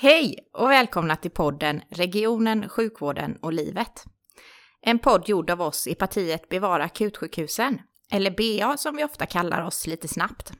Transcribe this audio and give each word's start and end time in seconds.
Hej 0.00 0.38
och 0.52 0.70
välkomna 0.70 1.16
till 1.16 1.30
podden 1.30 1.82
Regionen, 1.90 2.68
sjukvården 2.68 3.36
och 3.42 3.52
livet. 3.52 4.04
En 4.80 4.98
podd 4.98 5.28
gjord 5.28 5.50
av 5.50 5.62
oss 5.62 5.86
i 5.86 5.94
partiet 5.94 6.48
Bevara 6.48 6.84
akutsjukhusen, 6.84 7.80
eller 8.12 8.30
BA 8.30 8.76
som 8.76 8.96
vi 8.96 9.04
ofta 9.04 9.26
kallar 9.26 9.66
oss 9.66 9.86
lite 9.86 10.08
snabbt. 10.08 10.52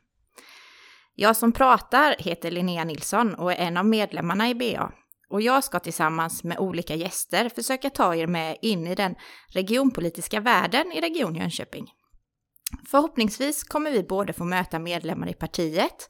Jag 1.14 1.36
som 1.36 1.52
pratar 1.52 2.16
heter 2.18 2.50
Linnea 2.50 2.84
Nilsson 2.84 3.34
och 3.34 3.52
är 3.52 3.56
en 3.56 3.76
av 3.76 3.86
medlemmarna 3.86 4.48
i 4.48 4.54
BA. 4.54 4.92
Och 5.28 5.42
jag 5.42 5.64
ska 5.64 5.80
tillsammans 5.80 6.44
med 6.44 6.58
olika 6.58 6.94
gäster 6.94 7.48
försöka 7.48 7.90
ta 7.90 8.14
er 8.14 8.26
med 8.26 8.56
in 8.62 8.86
i 8.86 8.94
den 8.94 9.14
regionpolitiska 9.48 10.40
världen 10.40 10.92
i 10.92 11.00
Region 11.00 11.34
Jönköping. 11.34 11.90
Förhoppningsvis 12.90 13.64
kommer 13.64 13.90
vi 13.90 14.02
både 14.02 14.32
få 14.32 14.44
möta 14.44 14.78
medlemmar 14.78 15.28
i 15.28 15.34
partiet 15.34 16.08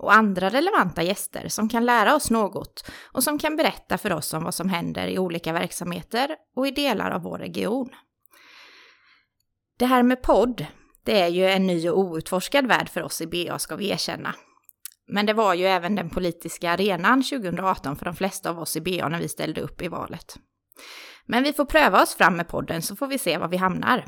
och 0.00 0.14
andra 0.14 0.50
relevanta 0.50 1.02
gäster 1.02 1.48
som 1.48 1.68
kan 1.68 1.86
lära 1.86 2.14
oss 2.14 2.30
något 2.30 2.90
och 3.12 3.24
som 3.24 3.38
kan 3.38 3.56
berätta 3.56 3.98
för 3.98 4.12
oss 4.12 4.34
om 4.34 4.44
vad 4.44 4.54
som 4.54 4.68
händer 4.68 5.06
i 5.06 5.18
olika 5.18 5.52
verksamheter 5.52 6.36
och 6.56 6.66
i 6.66 6.70
delar 6.70 7.10
av 7.10 7.22
vår 7.22 7.38
region. 7.38 7.88
Det 9.78 9.86
här 9.86 10.02
med 10.02 10.22
podd, 10.22 10.66
det 11.04 11.20
är 11.20 11.28
ju 11.28 11.46
en 11.46 11.66
ny 11.66 11.90
och 11.90 11.98
outforskad 11.98 12.66
värld 12.66 12.88
för 12.88 13.02
oss 13.02 13.20
i 13.20 13.26
BA 13.26 13.58
ska 13.58 13.76
vi 13.76 13.90
erkänna. 13.90 14.34
Men 15.08 15.26
det 15.26 15.32
var 15.32 15.54
ju 15.54 15.66
även 15.66 15.94
den 15.94 16.10
politiska 16.10 16.70
arenan 16.70 17.22
2018 17.22 17.96
för 17.96 18.04
de 18.04 18.16
flesta 18.16 18.50
av 18.50 18.58
oss 18.58 18.76
i 18.76 18.80
BA 18.80 19.08
när 19.08 19.18
vi 19.18 19.28
ställde 19.28 19.60
upp 19.60 19.82
i 19.82 19.88
valet. 19.88 20.36
Men 21.26 21.42
vi 21.42 21.52
får 21.52 21.64
pröva 21.64 22.02
oss 22.02 22.14
fram 22.14 22.36
med 22.36 22.48
podden 22.48 22.82
så 22.82 22.96
får 22.96 23.06
vi 23.06 23.18
se 23.18 23.38
var 23.38 23.48
vi 23.48 23.56
hamnar. 23.56 24.06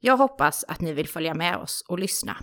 Jag 0.00 0.16
hoppas 0.16 0.64
att 0.68 0.80
ni 0.80 0.92
vill 0.92 1.08
följa 1.08 1.34
med 1.34 1.56
oss 1.56 1.84
och 1.88 1.98
lyssna. 1.98 2.36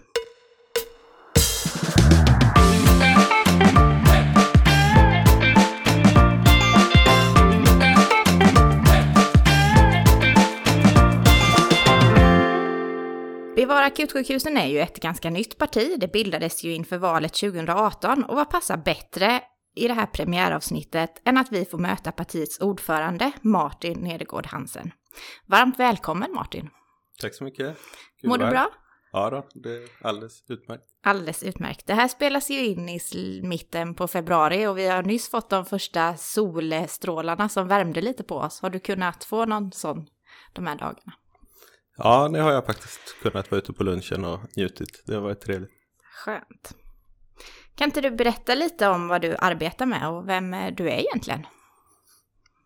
Bevara 13.62 13.86
akutsjukhusen 13.86 14.58
är 14.58 14.68
ju 14.68 14.80
ett 14.80 15.00
ganska 15.00 15.30
nytt 15.30 15.58
parti. 15.58 15.96
Det 16.00 16.12
bildades 16.12 16.64
ju 16.64 16.74
inför 16.74 16.98
valet 16.98 17.34
2018 17.34 18.24
och 18.24 18.36
vad 18.36 18.50
passar 18.50 18.78
bättre 18.78 19.42
i 19.76 19.88
det 19.88 19.94
här 19.94 20.06
premiäravsnittet 20.06 21.22
än 21.26 21.38
att 21.38 21.52
vi 21.52 21.66
får 21.66 21.78
möta 21.78 22.12
partiets 22.12 22.60
ordförande 22.60 23.32
Martin 23.42 24.00
Nedergård 24.00 24.46
Hansen. 24.46 24.92
Varmt 25.46 25.80
välkommen 25.80 26.32
Martin! 26.34 26.70
Tack 27.20 27.36
så 27.36 27.44
mycket! 27.44 27.78
Gud 28.22 28.30
Mår 28.30 28.38
du 28.38 28.46
bra? 28.46 28.70
Ja 29.12 29.30
då, 29.30 29.48
det 29.54 29.70
är 29.70 29.90
alldeles 30.02 30.44
utmärkt. 30.50 30.84
Alldeles 31.04 31.44
utmärkt. 31.44 31.88
Det 31.88 31.94
här 31.94 32.08
spelas 32.08 32.50
ju 32.50 32.66
in 32.66 32.90
i 32.90 33.42
mitten 33.44 33.96
på 33.96 34.08
februari 34.08 34.68
och 34.68 34.78
vi 34.78 34.88
har 34.88 35.04
nyss 35.04 35.30
fått 35.30 35.50
de 35.50 35.66
första 35.66 36.18
solstrålarna 36.18 37.50
som 37.50 37.68
värmde 37.68 38.02
lite 38.02 38.24
på 38.24 38.36
oss. 38.36 38.62
Har 38.62 38.70
du 38.70 38.80
kunnat 38.80 39.24
få 39.24 39.46
någon 39.46 39.72
sån 39.72 40.08
de 40.54 40.68
här 40.68 40.76
dagarna? 40.76 41.14
Ja, 42.04 42.30
det 42.34 42.40
har 42.40 42.52
jag 42.52 42.66
faktiskt 42.66 43.16
kunnat 43.22 43.52
vara 43.52 43.60
ute 43.60 43.74
på 43.74 43.84
lunchen 43.84 44.26
och 44.26 44.40
njutit. 44.58 45.04
Det 45.06 45.14
har 45.14 45.22
varit 45.22 45.42
trevligt. 45.42 45.72
Skönt. 46.26 46.76
Kan 47.76 47.88
inte 47.88 48.02
du 48.02 48.12
berätta 48.12 48.56
lite 48.56 48.88
om 48.88 49.08
vad 49.08 49.22
du 49.22 49.36
arbetar 49.40 49.86
med 49.86 50.10
och 50.10 50.30
vem 50.30 50.52
du 50.52 50.90
är 50.90 51.00
egentligen? 51.00 51.46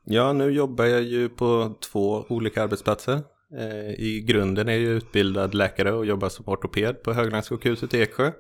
Ja, 0.06 0.34
nu 0.34 0.50
jobbar 0.50 0.86
jag 0.86 1.04
ju 1.04 1.30
på 1.30 1.76
två 1.92 2.26
olika 2.30 2.64
arbetsplatser. 2.64 3.24
Eh, 3.58 3.92
I 3.92 4.26
grunden 4.28 4.70
är 4.70 4.74
jag 4.74 4.82
utbildad 4.82 5.54
läkare 5.54 5.92
och 5.92 6.06
jobbar 6.06 6.30
som 6.30 6.46
ortoped 6.48 7.04
på 7.04 7.14
Höglandssjukhuset 7.14 7.94
i 7.94 8.02
Eksjö. 8.02 8.32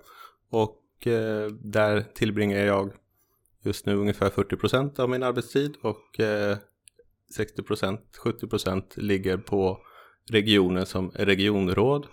Och 0.49 1.07
eh, 1.07 1.47
där 1.49 2.01
tillbringar 2.13 2.59
jag 2.59 2.93
just 3.63 3.85
nu 3.85 3.95
ungefär 3.95 4.29
40% 4.29 4.99
av 4.99 5.09
min 5.09 5.23
arbetstid 5.23 5.75
och 5.81 6.19
60 7.35 7.61
eh, 7.61 7.97
70% 8.23 8.83
ligger 8.95 9.37
på 9.37 9.79
regionen 10.31 10.85
som 10.85 11.11
regionråd. 11.11 12.07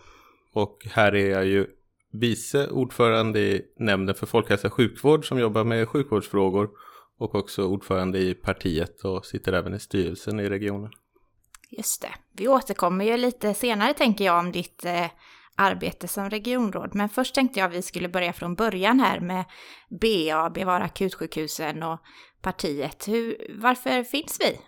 Och 0.53 0.87
här 0.91 1.15
är 1.15 1.31
jag 1.31 1.47
ju 1.47 1.67
vice 2.13 2.69
ordförande 2.69 3.41
i 3.41 3.63
nämnden 3.77 4.15
för 4.15 4.27
folkhälsa 4.27 4.69
och 4.69 4.75
sjukvård 4.75 5.29
som 5.29 5.39
jobbar 5.39 5.65
med 5.65 5.89
sjukvårdsfrågor 5.89 6.71
och 7.19 7.35
också 7.35 7.65
ordförande 7.65 8.19
i 8.19 8.35
partiet 8.35 9.05
och 9.05 9.27
sitter 9.27 9.53
även 9.53 9.75
i 9.75 9.81
styrelsen 9.81 10.41
i 10.41 10.49
regionen. 10.49 10.91
Just 11.71 12.03
det. 12.03 12.15
Vi 12.33 12.49
återkommer 12.49 13.05
ju 13.05 13.17
lite 13.17 13.55
senare 13.55 13.95
tänker 13.95 14.25
jag 14.25 14.39
om 14.39 14.53
ditt 14.53 14.85
eh, 14.85 15.07
arbete 15.57 16.09
som 16.09 16.31
regionråd. 16.31 16.95
Men 16.95 17.09
först 17.09 17.35
tänkte 17.35 17.61
jag 17.61 17.67
att 17.67 17.77
vi 17.77 17.83
skulle 17.83 18.09
börja 18.09 18.33
från 18.33 18.55
början 18.55 19.01
här 19.01 19.21
med 19.21 19.45
BA, 19.91 20.51
Bevara 20.51 20.85
akutsjukhusen 20.85 21.83
och 21.83 21.99
partiet. 22.43 23.09
Hur, 23.09 23.37
varför 23.63 24.05
finns 24.05 24.39
vi? 24.41 24.59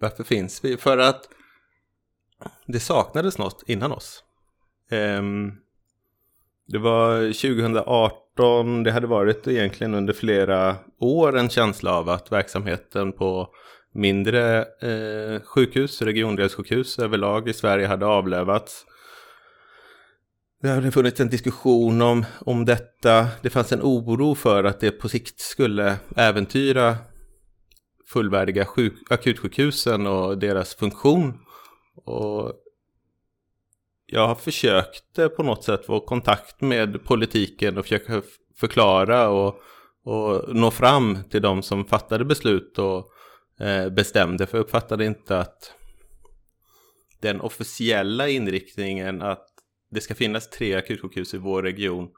Varför 0.00 0.24
finns 0.24 0.64
vi? 0.64 0.76
För 0.76 0.98
att 0.98 1.28
det 2.66 2.80
saknades 2.80 3.38
något 3.38 3.62
innan 3.66 3.92
oss. 3.92 4.24
Um, 4.90 5.52
det 6.66 6.78
var 6.78 7.26
2018, 7.26 8.82
det 8.82 8.92
hade 8.92 9.06
varit 9.06 9.48
egentligen 9.48 9.94
under 9.94 10.12
flera 10.12 10.76
år 10.98 11.38
en 11.38 11.48
känsla 11.48 11.94
av 11.94 12.08
att 12.08 12.32
verksamheten 12.32 13.12
på 13.12 13.48
mindre 13.92 14.58
eh, 14.60 15.40
sjukhus, 15.42 16.02
regiondelssjukhus 16.02 16.98
överlag 16.98 17.48
i 17.48 17.52
Sverige 17.52 17.86
hade 17.86 18.06
avlövats. 18.06 18.86
Det 20.62 20.68
hade 20.68 20.90
funnits 20.90 21.20
en 21.20 21.28
diskussion 21.28 22.02
om, 22.02 22.24
om 22.40 22.64
detta. 22.64 23.28
Det 23.42 23.50
fanns 23.50 23.72
en 23.72 23.82
oro 23.82 24.34
för 24.34 24.64
att 24.64 24.80
det 24.80 24.90
på 24.90 25.08
sikt 25.08 25.40
skulle 25.40 25.96
äventyra 26.16 26.96
fullvärdiga 28.12 28.64
sjuk, 28.64 28.94
akutsjukhusen 29.10 30.06
och 30.06 30.38
deras 30.38 30.74
funktion. 30.74 31.38
Och 31.94 32.52
jag 34.06 34.28
har 34.28 34.34
försökt 34.34 35.18
eh, 35.18 35.28
på 35.28 35.42
något 35.42 35.64
sätt 35.64 35.86
få 35.86 36.00
kontakt 36.00 36.60
med 36.60 37.04
politiken 37.04 37.78
och 37.78 37.84
försöka 37.84 38.22
förklara 38.56 39.28
och, 39.28 39.60
och 40.04 40.56
nå 40.56 40.70
fram 40.70 41.18
till 41.30 41.42
de 41.42 41.62
som 41.62 41.84
fattade 41.84 42.24
beslut 42.24 42.78
och 42.78 43.10
eh, 43.66 43.88
bestämde. 43.88 44.46
För 44.46 44.58
jag 44.58 44.64
uppfattade 44.64 45.04
inte 45.04 45.38
att 45.38 45.74
den 47.20 47.40
officiella 47.40 48.28
inriktningen 48.28 49.22
att 49.22 49.46
det 49.90 50.00
ska 50.00 50.14
finnas 50.14 50.50
tre 50.50 50.74
akutsjukhus 50.74 51.34
i 51.34 51.38
vår 51.38 51.62
region 51.62 52.08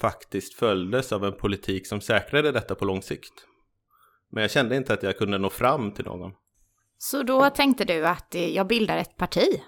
faktiskt 0.00 0.54
följdes 0.54 1.12
av 1.12 1.24
en 1.24 1.32
politik 1.32 1.86
som 1.86 2.00
säkrade 2.00 2.52
detta 2.52 2.74
på 2.74 2.84
lång 2.84 3.02
sikt. 3.02 3.32
Men 4.34 4.42
jag 4.42 4.50
kände 4.50 4.76
inte 4.76 4.94
att 4.94 5.02
jag 5.02 5.18
kunde 5.18 5.38
nå 5.38 5.50
fram 5.50 5.92
till 5.92 6.04
någon. 6.04 6.32
Så 6.98 7.22
då 7.22 7.50
tänkte 7.50 7.84
du 7.84 8.06
att 8.06 8.34
jag 8.34 8.66
bildar 8.66 8.96
ett 8.96 9.16
parti? 9.16 9.62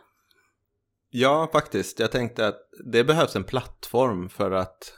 Ja, 1.11 1.49
faktiskt. 1.53 1.99
Jag 1.99 2.13
tänkte 2.13 2.47
att 2.47 2.61
det 2.85 3.05
behövs 3.05 3.37
en 3.37 3.45
plattform 3.45 4.29
för 4.29 4.51
att 4.51 4.93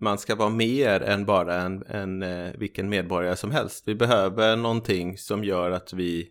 man 0.00 0.18
ska 0.18 0.34
vara 0.34 0.48
mer 0.48 1.02
än 1.02 1.24
bara 1.24 1.54
en, 1.54 1.82
en 1.86 2.22
eh, 2.22 2.52
vilken 2.58 2.88
medborgare 2.88 3.36
som 3.36 3.50
helst. 3.50 3.88
Vi 3.88 3.94
behöver 3.94 4.56
någonting 4.56 5.18
som 5.18 5.44
gör 5.44 5.70
att 5.70 5.92
vi 5.92 6.28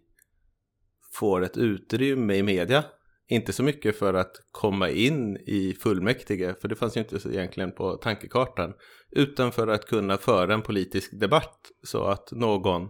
får 1.13 1.43
ett 1.43 1.57
utrymme 1.57 2.35
i 2.35 2.43
media. 2.43 2.83
Inte 3.29 3.53
så 3.53 3.63
mycket 3.63 3.99
för 3.99 4.13
att 4.13 4.41
komma 4.51 4.89
in 4.89 5.37
i 5.37 5.73
fullmäktige, 5.73 6.55
för 6.61 6.67
det 6.67 6.75
fanns 6.75 6.97
ju 6.97 7.01
inte 7.01 7.29
egentligen 7.29 7.71
på 7.71 7.93
tankekartan. 7.97 8.73
Utan 9.11 9.51
för 9.51 9.67
att 9.67 9.85
kunna 9.85 10.17
föra 10.17 10.53
en 10.53 10.61
politisk 10.61 11.19
debatt 11.19 11.71
så 11.83 12.03
att 12.03 12.31
någon 12.31 12.89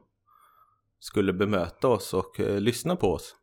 skulle 1.00 1.34
bemöta 1.34 1.88
oss 1.88 2.14
och 2.14 2.40
eh, 2.40 2.60
lyssna 2.60 2.96
på 2.96 3.14
oss. 3.14 3.36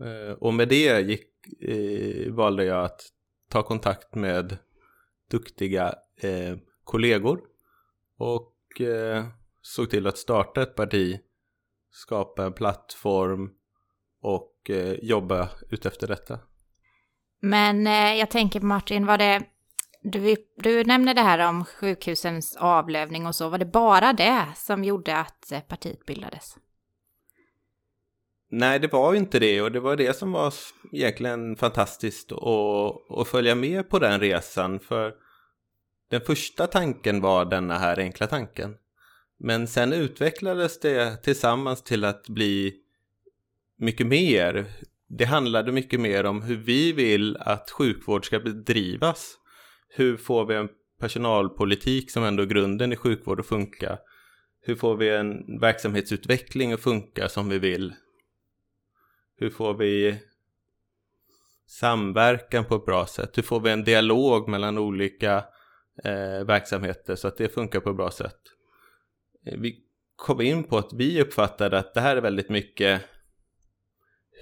Eh, 0.00 0.32
och 0.32 0.54
med 0.54 0.68
det 0.68 1.00
gick, 1.00 1.62
eh, 1.62 2.32
valde 2.32 2.64
jag 2.64 2.84
att 2.84 3.02
ta 3.48 3.62
kontakt 3.62 4.14
med 4.14 4.56
duktiga 5.30 5.94
eh, 6.16 6.56
kollegor 6.84 7.40
och 8.16 8.80
eh, 8.80 9.24
såg 9.62 9.90
till 9.90 10.06
att 10.06 10.18
starta 10.18 10.62
ett 10.62 10.74
parti, 10.74 11.20
skapa 11.90 12.44
en 12.44 12.52
plattform 12.52 13.50
och 14.22 14.70
eh, 14.70 14.94
jobba 15.02 15.48
utefter 15.70 16.08
detta. 16.08 16.38
Men 17.40 17.86
eh, 17.86 18.14
jag 18.14 18.30
tänker 18.30 18.60
Martin, 18.60 19.06
var 19.06 19.18
det 19.18 19.42
du, 20.02 20.36
du 20.56 20.84
nämnde 20.84 21.14
det 21.14 21.20
här 21.20 21.48
om 21.48 21.64
sjukhusens 21.64 22.56
avlövning 22.56 23.26
och 23.26 23.34
så. 23.34 23.48
Var 23.48 23.58
det 23.58 23.64
bara 23.64 24.12
det 24.12 24.46
som 24.56 24.84
gjorde 24.84 25.16
att 25.16 25.52
eh, 25.52 25.60
partiet 25.60 26.06
bildades? 26.06 26.56
Nej, 28.50 28.78
det 28.78 28.92
var 28.92 29.12
ju 29.12 29.18
inte 29.18 29.38
det 29.38 29.62
och 29.62 29.72
det 29.72 29.80
var 29.80 29.96
det 29.96 30.16
som 30.16 30.32
var 30.32 30.54
egentligen 30.92 31.56
fantastiskt 31.56 32.32
att, 32.32 33.18
att 33.18 33.28
följa 33.28 33.54
med 33.54 33.88
på 33.88 33.98
den 33.98 34.20
resan. 34.20 34.80
För 34.80 35.14
den 36.10 36.20
första 36.20 36.66
tanken 36.66 37.20
var 37.20 37.44
denna 37.44 37.78
här 37.78 37.98
enkla 37.98 38.26
tanken. 38.26 38.74
Men 39.38 39.68
sen 39.68 39.92
utvecklades 39.92 40.80
det 40.80 41.16
tillsammans 41.22 41.82
till 41.82 42.04
att 42.04 42.28
bli 42.28 42.81
mycket 43.82 44.06
mer. 44.06 44.64
Det 45.08 45.24
handlade 45.24 45.72
mycket 45.72 46.00
mer 46.00 46.24
om 46.24 46.42
hur 46.42 46.56
vi 46.56 46.92
vill 46.92 47.36
att 47.36 47.70
sjukvård 47.70 48.26
ska 48.26 48.40
bedrivas 48.40 49.38
hur 49.94 50.16
får 50.16 50.46
vi 50.46 50.54
en 50.54 50.68
personalpolitik 51.00 52.10
som 52.10 52.24
ändå 52.24 52.42
är 52.42 52.46
grunden 52.46 52.92
i 52.92 52.96
sjukvård 52.96 53.40
att 53.40 53.46
funka? 53.46 53.98
Hur 54.60 54.74
får 54.74 54.96
vi 54.96 55.08
en 55.08 55.60
verksamhetsutveckling 55.60 56.72
att 56.72 56.80
funka 56.80 57.28
som 57.28 57.48
vi 57.48 57.58
vill? 57.58 57.94
Hur 59.36 59.50
får 59.50 59.74
vi 59.74 60.18
samverkan 61.66 62.64
på 62.64 62.74
ett 62.74 62.86
bra 62.86 63.06
sätt? 63.06 63.38
Hur 63.38 63.42
får 63.42 63.60
vi 63.60 63.70
en 63.70 63.84
dialog 63.84 64.48
mellan 64.48 64.78
olika 64.78 65.44
eh, 66.04 66.44
verksamheter 66.46 67.16
så 67.16 67.28
att 67.28 67.36
det 67.36 67.48
funkar 67.48 67.80
på 67.80 67.90
ett 67.90 67.96
bra 67.96 68.10
sätt? 68.10 68.40
Eh, 69.46 69.58
vi 69.58 69.84
kom 70.16 70.40
in 70.40 70.64
på 70.64 70.78
att 70.78 70.92
vi 70.92 71.22
uppfattade 71.22 71.78
att 71.78 71.94
det 71.94 72.00
här 72.00 72.16
är 72.16 72.20
väldigt 72.20 72.48
mycket 72.48 73.02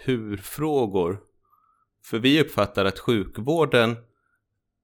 hur-frågor. 0.04 1.20
För 2.04 2.18
vi 2.18 2.40
uppfattar 2.40 2.84
att 2.84 2.98
sjukvården 2.98 3.96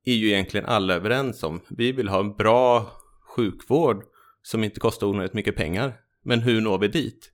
är 0.05 0.15
ju 0.15 0.29
egentligen 0.29 0.67
alla 0.67 0.95
överens 0.95 1.43
om. 1.43 1.61
Vi 1.69 1.93
vill 1.93 2.09
ha 2.09 2.21
en 2.21 2.37
bra 2.37 2.93
sjukvård 3.37 4.05
som 4.43 4.65
inte 4.65 4.81
kostar 4.81 5.07
onödigt 5.07 5.35
mycket 5.35 5.57
pengar. 5.57 6.01
Men 6.23 6.41
hur 6.41 6.61
når 6.61 6.79
vi 6.79 6.89
dit? 6.89 7.33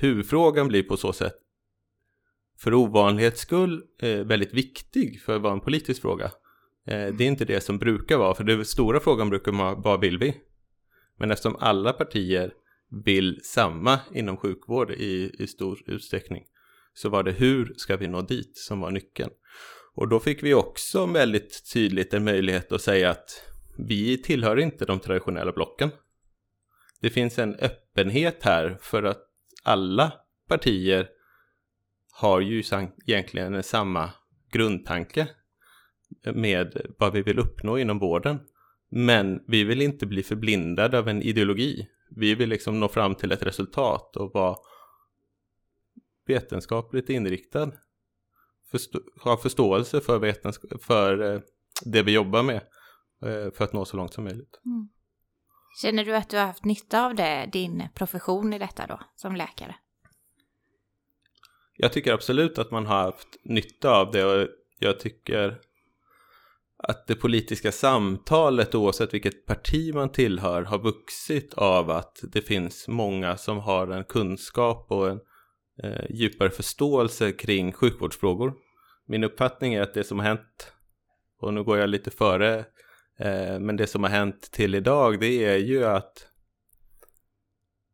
HUR-frågan 0.00 0.68
blir 0.68 0.82
på 0.82 0.96
så 0.96 1.12
sätt 1.12 1.34
för 2.58 2.74
ovanlighets 2.74 3.40
skull 3.40 3.82
eh, 3.98 4.18
väldigt 4.18 4.54
viktig 4.54 5.22
för 5.22 5.36
att 5.36 5.42
vara 5.42 5.52
en 5.52 5.60
politisk 5.60 6.02
fråga. 6.02 6.24
Eh, 6.86 7.06
det 7.14 7.24
är 7.24 7.28
inte 7.28 7.44
det 7.44 7.60
som 7.60 7.78
brukar 7.78 8.16
vara, 8.16 8.34
för 8.34 8.44
den 8.44 8.64
stora 8.64 9.00
frågan 9.00 9.30
brukar 9.30 9.52
vara 9.52 9.74
vad 9.74 10.00
vill 10.00 10.18
vi? 10.18 10.36
Men 11.18 11.30
eftersom 11.30 11.56
alla 11.56 11.92
partier 11.92 12.52
vill 13.04 13.40
samma 13.42 14.00
inom 14.14 14.36
sjukvård 14.36 14.90
i, 14.90 15.36
i 15.38 15.46
stor 15.46 15.82
utsträckning 15.86 16.44
så 16.98 17.08
var 17.08 17.22
det 17.22 17.32
hur 17.32 17.74
ska 17.76 17.96
vi 17.96 18.08
nå 18.08 18.22
dit 18.22 18.58
som 18.58 18.80
var 18.80 18.90
nyckeln. 18.90 19.30
Och 19.94 20.08
då 20.08 20.20
fick 20.20 20.42
vi 20.42 20.54
också 20.54 21.06
väldigt 21.06 21.72
tydligt 21.72 22.14
en 22.14 22.24
möjlighet 22.24 22.72
att 22.72 22.82
säga 22.82 23.10
att 23.10 23.42
vi 23.78 24.22
tillhör 24.22 24.58
inte 24.58 24.84
de 24.84 25.00
traditionella 25.00 25.52
blocken. 25.52 25.90
Det 27.00 27.10
finns 27.10 27.38
en 27.38 27.54
öppenhet 27.54 28.36
här 28.42 28.78
för 28.80 29.02
att 29.02 29.22
alla 29.62 30.12
partier 30.48 31.08
har 32.12 32.40
ju 32.40 32.62
egentligen 33.06 33.62
samma 33.62 34.10
grundtanke 34.52 35.28
med 36.34 36.86
vad 36.98 37.12
vi 37.12 37.22
vill 37.22 37.38
uppnå 37.38 37.78
inom 37.78 37.98
vården. 37.98 38.38
Men 38.90 39.40
vi 39.46 39.64
vill 39.64 39.82
inte 39.82 40.06
bli 40.06 40.22
förblindade 40.22 40.98
av 40.98 41.08
en 41.08 41.22
ideologi. 41.22 41.88
Vi 42.16 42.34
vill 42.34 42.48
liksom 42.48 42.80
nå 42.80 42.88
fram 42.88 43.14
till 43.14 43.32
ett 43.32 43.42
resultat 43.42 44.16
och 44.16 44.30
vara 44.34 44.56
vetenskapligt 46.28 47.08
inriktad. 47.08 47.72
Förstå 48.70 49.00
ha 49.24 49.36
förståelse 49.36 50.00
för, 50.00 50.78
för 50.78 51.34
eh, 51.34 51.40
det 51.84 52.02
vi 52.02 52.12
jobbar 52.12 52.42
med 52.42 52.56
eh, 53.22 53.52
för 53.52 53.64
att 53.64 53.72
nå 53.72 53.84
så 53.84 53.96
långt 53.96 54.14
som 54.14 54.24
möjligt. 54.24 54.60
Mm. 54.64 54.88
Känner 55.82 56.04
du 56.04 56.16
att 56.16 56.28
du 56.28 56.36
har 56.36 56.46
haft 56.46 56.64
nytta 56.64 57.06
av 57.06 57.14
det, 57.14 57.48
din 57.52 57.88
profession 57.94 58.52
i 58.52 58.58
detta 58.58 58.86
då, 58.86 59.00
som 59.16 59.36
läkare? 59.36 59.76
Jag 61.76 61.92
tycker 61.92 62.12
absolut 62.12 62.58
att 62.58 62.70
man 62.70 62.86
har 62.86 63.02
haft 63.02 63.28
nytta 63.44 63.90
av 63.90 64.10
det 64.12 64.24
och 64.24 64.48
jag 64.78 65.00
tycker 65.00 65.60
att 66.78 67.06
det 67.06 67.14
politiska 67.14 67.72
samtalet 67.72 68.74
oavsett 68.74 69.14
vilket 69.14 69.46
parti 69.46 69.94
man 69.94 70.12
tillhör 70.12 70.62
har 70.62 70.78
vuxit 70.78 71.54
av 71.54 71.90
att 71.90 72.18
det 72.22 72.42
finns 72.42 72.88
många 72.88 73.36
som 73.36 73.58
har 73.58 73.88
en 73.88 74.04
kunskap 74.04 74.86
och 74.90 75.10
en 75.10 75.20
eh, 75.82 76.04
djupare 76.10 76.50
förståelse 76.50 77.32
kring 77.32 77.72
sjukvårdsfrågor. 77.72 78.54
Min 79.06 79.24
uppfattning 79.24 79.74
är 79.74 79.82
att 79.82 79.94
det 79.94 80.04
som 80.04 80.18
har 80.18 80.26
hänt, 80.26 80.72
och 81.40 81.54
nu 81.54 81.64
går 81.64 81.78
jag 81.78 81.90
lite 81.90 82.10
före, 82.10 82.58
eh, 83.18 83.60
men 83.60 83.76
det 83.76 83.86
som 83.86 84.02
har 84.02 84.10
hänt 84.10 84.50
till 84.52 84.74
idag 84.74 85.20
det 85.20 85.44
är 85.44 85.58
ju 85.58 85.84
att 85.84 86.28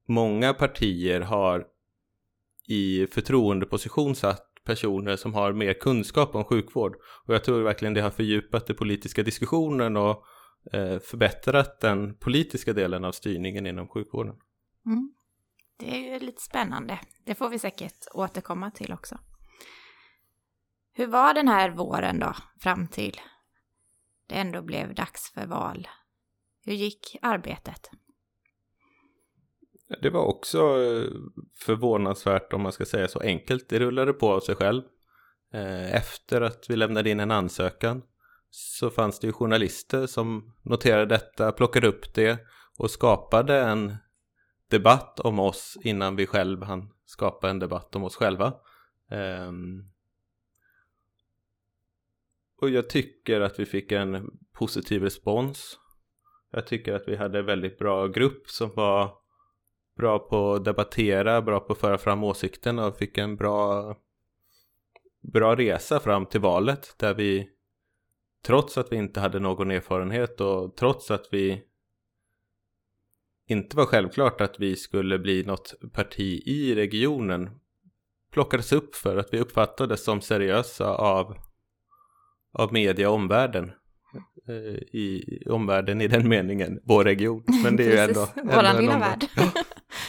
många 0.09 0.55
partier 0.55 1.21
har 1.21 1.67
i 2.69 3.07
förtroendeposition 3.07 4.15
satt 4.15 4.51
personer 4.65 5.17
som 5.17 5.35
har 5.35 5.53
mer 5.53 5.73
kunskap 5.73 6.35
om 6.35 6.45
sjukvård. 6.45 6.97
Och 7.27 7.35
jag 7.35 7.45
tror 7.45 7.63
verkligen 7.63 7.95
det 7.95 8.01
har 8.01 8.11
fördjupat 8.11 8.67
den 8.67 8.77
politiska 8.77 9.23
diskussionen 9.23 9.97
och 9.97 10.25
eh, 10.73 10.99
förbättrat 10.99 11.81
den 11.81 12.15
politiska 12.15 12.73
delen 12.73 13.05
av 13.05 13.13
styrningen 13.13 13.67
inom 13.67 13.89
sjukvården. 13.89 14.35
Mm. 14.87 15.15
Det 15.77 15.97
är 15.97 16.13
ju 16.13 16.19
lite 16.19 16.43
spännande. 16.43 16.99
Det 17.25 17.35
får 17.35 17.49
vi 17.49 17.59
säkert 17.59 18.07
återkomma 18.13 18.71
till 18.71 18.93
också. 18.93 19.19
Hur 20.93 21.07
var 21.07 21.35
den 21.35 21.49
här 21.49 21.71
våren 21.71 22.19
då, 22.19 22.35
fram 22.61 22.89
till 22.89 23.21
det 24.27 24.35
ändå 24.35 24.63
blev 24.63 24.95
dags 24.95 25.33
för 25.33 25.47
val? 25.47 25.89
Hur 26.65 26.73
gick 26.73 27.17
arbetet? 27.23 27.91
Det 30.03 30.11
var 30.11 30.25
också 30.25 30.59
eh, 30.59 31.11
förvånansvärt 31.65 32.53
om 32.53 32.63
man 32.63 32.73
ska 32.73 32.85
säga 32.85 33.09
så 33.09 33.21
enkelt. 33.21 33.69
Det 33.69 33.79
rullade 33.79 34.13
på 34.13 34.33
av 34.33 34.41
sig 34.41 34.55
själv. 34.55 34.83
Eh, 35.53 35.95
efter 35.95 36.41
att 36.41 36.67
vi 36.69 36.77
lämnade 36.77 37.11
in 37.11 37.21
en 37.21 37.31
ansökan 37.31 38.03
så 38.51 38.91
fanns 38.91 39.21
det 39.21 39.27
ju 39.27 39.33
journalister 39.33 40.07
som 40.07 40.55
noterade 40.63 41.07
detta, 41.07 41.53
plockade 41.53 41.89
upp 41.89 42.15
det 42.15 42.39
och 42.79 42.91
skapade 42.91 43.61
en 43.61 43.97
debatt 44.75 45.21
om 45.21 45.39
oss 45.39 45.79
innan 45.83 46.17
vi 46.17 46.27
själv 46.27 46.63
hann 46.63 46.93
skapa 47.05 47.51
en 47.51 47.59
debatt 47.59 47.97
om 47.97 48.05
oss 48.05 48.17
själva. 48.17 48.53
Um, 49.11 49.91
och 52.61 52.71
jag 52.71 52.91
tycker 52.91 53.41
att 53.41 53.59
vi 53.59 53.67
fick 53.67 53.93
en 53.93 54.31
positiv 54.53 55.03
respons. 55.03 55.79
Jag 56.51 56.67
tycker 56.67 56.95
att 56.95 57.09
vi 57.09 57.17
hade 57.17 57.39
en 57.39 57.47
väldigt 57.47 57.79
bra 57.79 58.07
grupp 58.07 58.49
som 58.49 58.71
var 58.75 59.11
bra 59.97 60.19
på 60.19 60.53
att 60.53 60.65
debattera, 60.65 61.43
bra 61.43 61.61
på 61.61 61.73
att 61.73 61.79
föra 61.79 61.99
fram 61.99 62.25
åsikterna 62.25 62.87
och 62.87 62.97
fick 62.97 63.19
en 63.19 63.37
bra, 63.37 63.97
bra 65.33 65.57
resa 65.57 66.01
fram 66.01 66.27
till 66.27 66.41
valet 66.41 66.95
där 66.99 67.15
vi 67.15 67.49
trots 68.45 68.79
att 68.79 68.93
vi 68.93 68.97
inte 68.97 69.21
hade 69.21 69.39
någon 69.39 69.71
erfarenhet 69.71 70.41
och 70.41 70.77
trots 70.77 71.11
att 71.11 71.29
vi 71.31 71.65
inte 73.49 73.77
var 73.77 73.87
självklart 73.87 74.41
att 74.41 74.61
vi 74.61 74.77
skulle 74.77 75.19
bli 75.19 75.45
något 75.45 75.75
parti 75.93 76.43
i 76.47 76.75
regionen 76.75 77.51
plockades 78.33 78.73
upp 78.73 78.95
för 78.95 79.17
att 79.17 79.29
vi 79.33 79.41
uppfattades 79.41 80.05
som 80.05 80.21
seriösa 80.21 80.95
av, 80.95 81.37
av 82.53 82.73
media 82.73 83.09
och 83.09 83.15
omvärlden. 83.15 83.73
Eh, 84.49 84.55
I 84.99 85.43
omvärlden 85.51 86.01
i 86.01 86.09
den 86.09 86.29
meningen, 86.29 86.81
vår 86.85 87.05
region. 87.05 87.45
Men 87.65 87.77
det 87.77 87.85
är 87.85 87.91
ju 87.91 87.99
ändå... 87.99 88.29
Vår 88.35 88.81
lilla 88.81 88.99
värld. 88.99 89.27
Ja, 89.37 89.53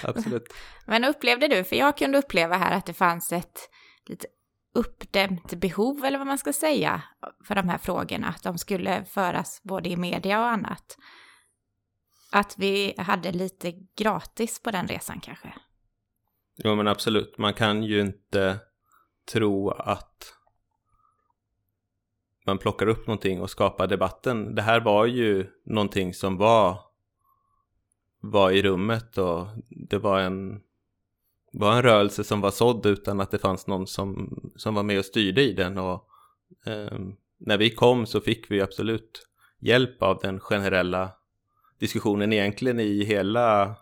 absolut. 0.04 0.54
Men 0.86 1.04
upplevde 1.04 1.48
du, 1.48 1.64
för 1.64 1.76
jag 1.76 1.98
kunde 1.98 2.18
uppleva 2.18 2.58
här 2.58 2.78
att 2.78 2.86
det 2.86 2.94
fanns 2.94 3.32
ett 3.32 3.70
lite 4.10 4.28
uppdämt 4.76 5.54
behov, 5.54 6.06
eller 6.06 6.18
vad 6.18 6.28
man 6.28 6.38
ska 6.38 6.54
säga, 6.54 7.02
för 7.48 7.56
de 7.56 7.70
här 7.70 7.78
frågorna. 7.78 8.28
Att 8.28 8.44
de 8.44 8.58
skulle 8.58 9.06
föras 9.06 9.62
både 9.64 9.90
i 9.90 9.98
media 9.98 10.40
och 10.40 10.50
annat 10.50 10.98
att 12.36 12.56
vi 12.58 12.94
hade 12.98 13.32
lite 13.32 13.74
gratis 13.98 14.62
på 14.64 14.72
den 14.72 14.88
resan 14.88 15.20
kanske. 15.20 15.54
Jo 16.64 16.76
men 16.76 16.88
absolut, 16.88 17.38
man 17.38 17.54
kan 17.54 17.84
ju 17.84 18.02
inte 18.02 18.60
tro 19.32 19.70
att 19.70 20.34
man 22.46 22.58
plockar 22.58 22.88
upp 22.88 23.08
någonting 23.08 23.42
och 23.42 23.50
skapar 23.50 23.88
debatten. 23.88 24.56
Det 24.56 24.62
här 24.62 24.80
var 24.80 25.06
ju 25.06 25.48
någonting 25.66 26.14
som 26.14 26.38
var, 26.38 26.80
var 28.22 28.52
i 28.52 28.62
rummet 28.62 29.18
och 29.18 29.48
det 29.70 29.98
var 29.98 30.20
en, 30.20 30.62
var 31.52 31.76
en 31.76 31.82
rörelse 31.82 32.24
som 32.24 32.42
var 32.42 32.52
sådd 32.52 32.86
utan 32.86 33.20
att 33.20 33.32
det 33.32 33.40
fanns 33.40 33.68
någon 33.68 33.88
som, 33.88 34.40
som 34.56 34.76
var 34.76 34.84
med 34.84 35.00
och 35.00 35.06
styrde 35.06 35.42
i 35.42 35.54
den. 35.54 35.78
Och, 35.78 36.08
eh, 36.66 37.00
när 37.38 37.58
vi 37.58 37.70
kom 37.70 38.06
så 38.06 38.22
fick 38.22 38.52
vi 38.52 38.62
absolut 38.62 39.28
hjälp 39.60 40.02
av 40.04 40.20
den 40.22 40.40
generella 40.40 41.12
diskussionen 41.80 42.34
egentligen 42.34 42.80
i 42.80 43.04
hela 43.04 43.76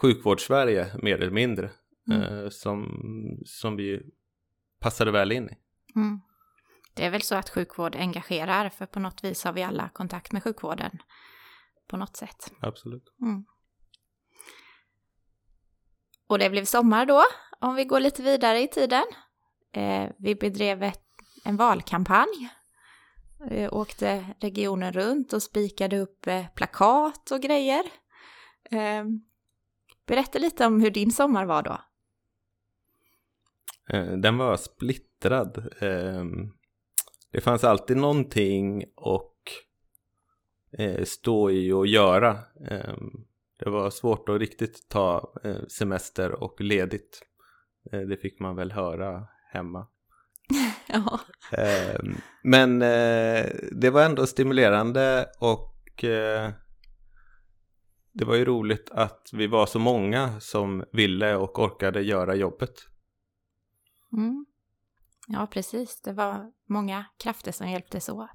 sjukvårdssverige 0.00 0.90
mer 1.02 1.14
eller 1.14 1.30
mindre 1.30 1.70
mm. 2.10 2.22
eh, 2.22 2.48
som, 2.48 3.02
som 3.46 3.76
vi 3.76 4.02
passade 4.80 5.10
väl 5.10 5.32
in 5.32 5.48
i. 5.50 5.56
Mm. 5.96 6.20
Det 6.94 7.04
är 7.04 7.10
väl 7.10 7.22
så 7.22 7.34
att 7.34 7.50
sjukvård 7.50 7.96
engagerar 7.96 8.68
för 8.68 8.86
på 8.86 9.00
något 9.00 9.24
vis 9.24 9.44
har 9.44 9.52
vi 9.52 9.62
alla 9.62 9.88
kontakt 9.88 10.32
med 10.32 10.42
sjukvården 10.42 10.98
på 11.88 11.96
något 11.96 12.16
sätt. 12.16 12.52
Absolut. 12.60 13.14
Mm. 13.22 13.44
Och 16.26 16.38
det 16.38 16.50
blev 16.50 16.64
sommar 16.64 17.06
då, 17.06 17.22
om 17.58 17.74
vi 17.74 17.84
går 17.84 18.00
lite 18.00 18.22
vidare 18.22 18.60
i 18.60 18.68
tiden. 18.68 19.04
Eh, 19.72 20.10
vi 20.18 20.34
bedrev 20.34 20.82
ett, 20.82 21.04
en 21.44 21.56
valkampanj 21.56 22.50
jag 23.48 23.72
åkte 23.72 24.34
regionen 24.40 24.92
runt 24.92 25.32
och 25.32 25.42
spikade 25.42 25.98
upp 25.98 26.26
eh, 26.26 26.46
plakat 26.54 27.30
och 27.30 27.40
grejer. 27.40 27.82
Eh, 28.70 29.04
berätta 30.06 30.38
lite 30.38 30.66
om 30.66 30.80
hur 30.80 30.90
din 30.90 31.12
sommar 31.12 31.44
var 31.44 31.62
då. 31.62 31.80
Den 34.16 34.38
var 34.38 34.56
splittrad. 34.56 35.74
Det 37.30 37.40
fanns 37.40 37.64
alltid 37.64 37.96
någonting 37.96 38.84
och 38.96 39.36
stå 41.04 41.50
i 41.50 41.72
och 41.72 41.86
göra. 41.86 42.38
Det 43.58 43.70
var 43.70 43.90
svårt 43.90 44.28
att 44.28 44.40
riktigt 44.40 44.88
ta 44.88 45.34
semester 45.68 46.42
och 46.42 46.60
ledigt. 46.60 47.22
Det 47.82 48.16
fick 48.16 48.40
man 48.40 48.56
väl 48.56 48.72
höra 48.72 49.26
hemma. 49.52 49.86
ja. 50.86 51.20
Ehm, 51.52 52.16
men 52.42 52.82
eh, 52.82 53.46
det 53.72 53.90
var 53.90 54.02
ändå 54.02 54.26
stimulerande 54.26 55.30
och 55.38 56.04
eh, 56.04 56.50
det 58.12 58.24
var 58.24 58.34
ju 58.34 58.44
roligt 58.44 58.90
att 58.90 59.30
vi 59.32 59.46
var 59.46 59.66
så 59.66 59.78
många 59.78 60.40
som 60.40 60.84
ville 60.92 61.36
och 61.36 61.58
orkade 61.58 62.02
göra 62.02 62.34
jobbet. 62.34 62.74
Mm. 64.12 64.46
Ja, 65.28 65.46
precis. 65.46 66.00
Det 66.00 66.12
var 66.12 66.52
många 66.68 67.04
krafter 67.18 67.52
som 67.52 67.68
hjälptes 67.68 68.08
åt. 68.08 68.30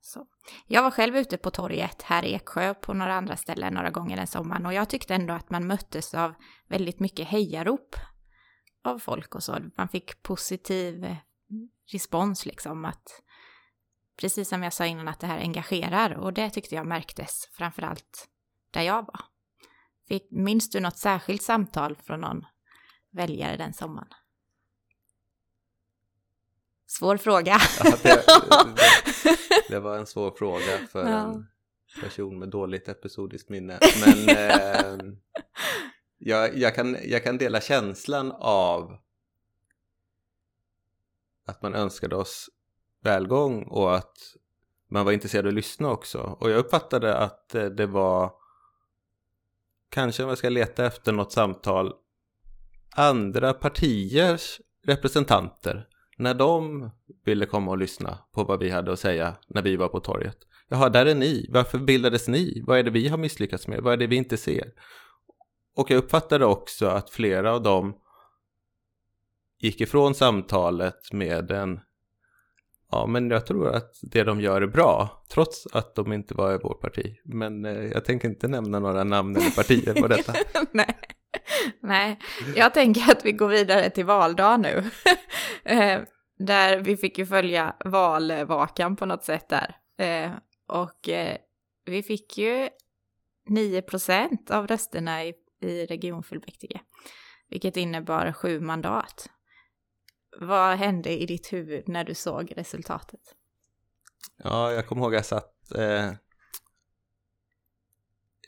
Så. 0.00 0.26
Jag 0.66 0.82
var 0.82 0.90
själv 0.90 1.16
ute 1.16 1.36
på 1.36 1.50
torget 1.50 2.02
här 2.02 2.24
i 2.24 2.34
Eksjö 2.34 2.74
på 2.74 2.94
några 2.94 3.14
andra 3.14 3.36
ställen 3.36 3.74
några 3.74 3.90
gånger 3.90 4.16
den 4.16 4.26
sommaren 4.26 4.66
och 4.66 4.72
jag 4.72 4.88
tyckte 4.88 5.14
ändå 5.14 5.34
att 5.34 5.50
man 5.50 5.66
möttes 5.66 6.14
av 6.14 6.34
väldigt 6.68 7.00
mycket 7.00 7.28
hejarop 7.28 7.96
av 8.84 8.98
folk 8.98 9.34
och 9.34 9.42
så. 9.42 9.58
Man 9.76 9.88
fick 9.88 10.22
positiv 10.22 11.16
respons 11.92 12.46
liksom 12.46 12.84
att 12.84 13.22
precis 14.16 14.48
som 14.48 14.62
jag 14.62 14.72
sa 14.72 14.86
innan 14.86 15.08
att 15.08 15.20
det 15.20 15.26
här 15.26 15.38
engagerar 15.38 16.14
och 16.14 16.32
det 16.32 16.50
tyckte 16.50 16.74
jag 16.74 16.86
märktes 16.86 17.48
framförallt 17.52 18.28
där 18.70 18.82
jag 18.82 19.06
var. 19.06 19.20
Fick, 20.08 20.30
minns 20.30 20.70
du 20.70 20.80
något 20.80 20.98
särskilt 20.98 21.42
samtal 21.42 21.96
från 21.96 22.20
någon 22.20 22.44
väljare 23.10 23.56
den 23.56 23.72
sommaren? 23.72 24.08
Svår 26.86 27.16
fråga. 27.16 27.58
Ja, 27.84 27.96
det, 28.02 28.24
det, 29.22 29.38
det, 29.68 29.80
var 29.80 29.98
en 29.98 30.06
svår 30.06 30.30
fråga 30.30 30.78
för 30.90 31.10
ja. 31.10 31.32
en 31.32 31.46
person 32.00 32.38
med 32.38 32.48
dåligt 32.48 32.88
episodiskt 32.88 33.48
minne. 33.48 33.78
Men 34.06 34.28
eh, 34.36 35.14
jag, 36.18 36.58
jag, 36.58 36.74
kan, 36.74 36.96
jag 37.04 37.24
kan 37.24 37.38
dela 37.38 37.60
känslan 37.60 38.32
av 38.38 38.98
att 41.48 41.62
man 41.62 41.74
önskade 41.74 42.16
oss 42.16 42.50
välgång 43.02 43.62
och 43.62 43.96
att 43.96 44.16
man 44.90 45.04
var 45.04 45.12
intresserad 45.12 45.44
av 45.44 45.48
att 45.48 45.54
lyssna 45.54 45.90
också. 45.90 46.18
Och 46.18 46.50
jag 46.50 46.58
uppfattade 46.58 47.16
att 47.16 47.54
eh, 47.54 47.64
det 47.64 47.86
var 47.86 48.32
kanske 49.90 50.22
om 50.22 50.28
jag 50.28 50.38
ska 50.38 50.48
leta 50.48 50.86
efter 50.86 51.12
något 51.12 51.32
samtal 51.32 51.92
andra 52.96 53.52
partiers 53.52 54.60
representanter 54.86 55.86
när 56.18 56.34
de 56.34 56.90
ville 57.24 57.46
komma 57.46 57.70
och 57.70 57.78
lyssna 57.78 58.18
på 58.32 58.44
vad 58.44 58.58
vi 58.58 58.70
hade 58.70 58.92
att 58.92 59.00
säga 59.00 59.36
när 59.48 59.62
vi 59.62 59.76
var 59.76 59.88
på 59.88 60.00
torget. 60.00 60.36
Jaha, 60.68 60.88
där 60.88 61.06
är 61.06 61.14
ni. 61.14 61.46
Varför 61.52 61.78
bildades 61.78 62.28
ni? 62.28 62.62
Vad 62.66 62.78
är 62.78 62.82
det 62.82 62.90
vi 62.90 63.08
har 63.08 63.18
misslyckats 63.18 63.68
med? 63.68 63.80
Vad 63.82 63.92
är 63.92 63.96
det 63.96 64.06
vi 64.06 64.16
inte 64.16 64.36
ser? 64.36 64.72
Och 65.76 65.90
jag 65.90 65.98
uppfattade 65.98 66.46
också 66.46 66.86
att 66.86 67.10
flera 67.10 67.52
av 67.54 67.62
dem 67.62 67.94
gick 69.58 69.80
ifrån 69.80 70.14
samtalet 70.14 71.12
med 71.12 71.50
en 71.50 71.80
Ja, 72.90 73.06
men 73.06 73.30
jag 73.30 73.46
tror 73.46 73.68
att 73.68 73.94
det 74.02 74.24
de 74.24 74.40
gör 74.40 74.62
är 74.62 74.66
bra, 74.66 75.24
trots 75.28 75.66
att 75.72 75.94
de 75.94 76.12
inte 76.12 76.34
var 76.34 76.54
i 76.54 76.58
vårt 76.58 76.80
parti. 76.80 77.16
Men 77.24 77.64
eh, 77.64 77.84
jag 77.84 78.04
tänker 78.04 78.28
inte 78.28 78.48
nämna 78.48 78.78
några 78.78 79.04
namn 79.04 79.36
eller 79.36 79.50
partier 79.50 79.94
på 79.94 80.08
detta. 80.08 80.34
Nej. 80.70 80.98
Nej, 81.80 82.18
jag 82.56 82.74
tänker 82.74 83.12
att 83.12 83.24
vi 83.24 83.32
går 83.32 83.48
vidare 83.48 83.90
till 83.90 84.04
valdag 84.04 84.56
nu. 84.56 84.84
Eh, 85.64 86.00
där 86.38 86.78
vi 86.78 86.96
fick 86.96 87.18
ju 87.18 87.26
följa 87.26 87.76
valvakan 87.84 88.96
på 88.96 89.06
något 89.06 89.24
sätt 89.24 89.48
där. 89.48 89.76
Eh, 89.98 90.30
och 90.68 91.08
eh, 91.08 91.36
vi 91.84 92.02
fick 92.02 92.38
ju 92.38 92.68
9 93.48 93.82
procent 93.82 94.50
av 94.50 94.66
rösterna 94.66 95.24
i, 95.24 95.34
i 95.62 95.86
regionfullmäktige, 95.86 96.80
vilket 97.50 97.76
innebar 97.76 98.32
sju 98.32 98.60
mandat. 98.60 99.28
Vad 100.36 100.76
hände 100.76 101.22
i 101.22 101.26
ditt 101.26 101.52
huvud 101.52 101.88
när 101.88 102.04
du 102.04 102.14
såg 102.14 102.52
resultatet? 102.56 103.20
Ja, 104.44 104.72
jag 104.72 104.86
kommer 104.86 105.02
ihåg 105.02 105.14
att 105.14 105.18
jag 105.18 105.24
satt, 105.24 105.74
eh, 105.74 106.12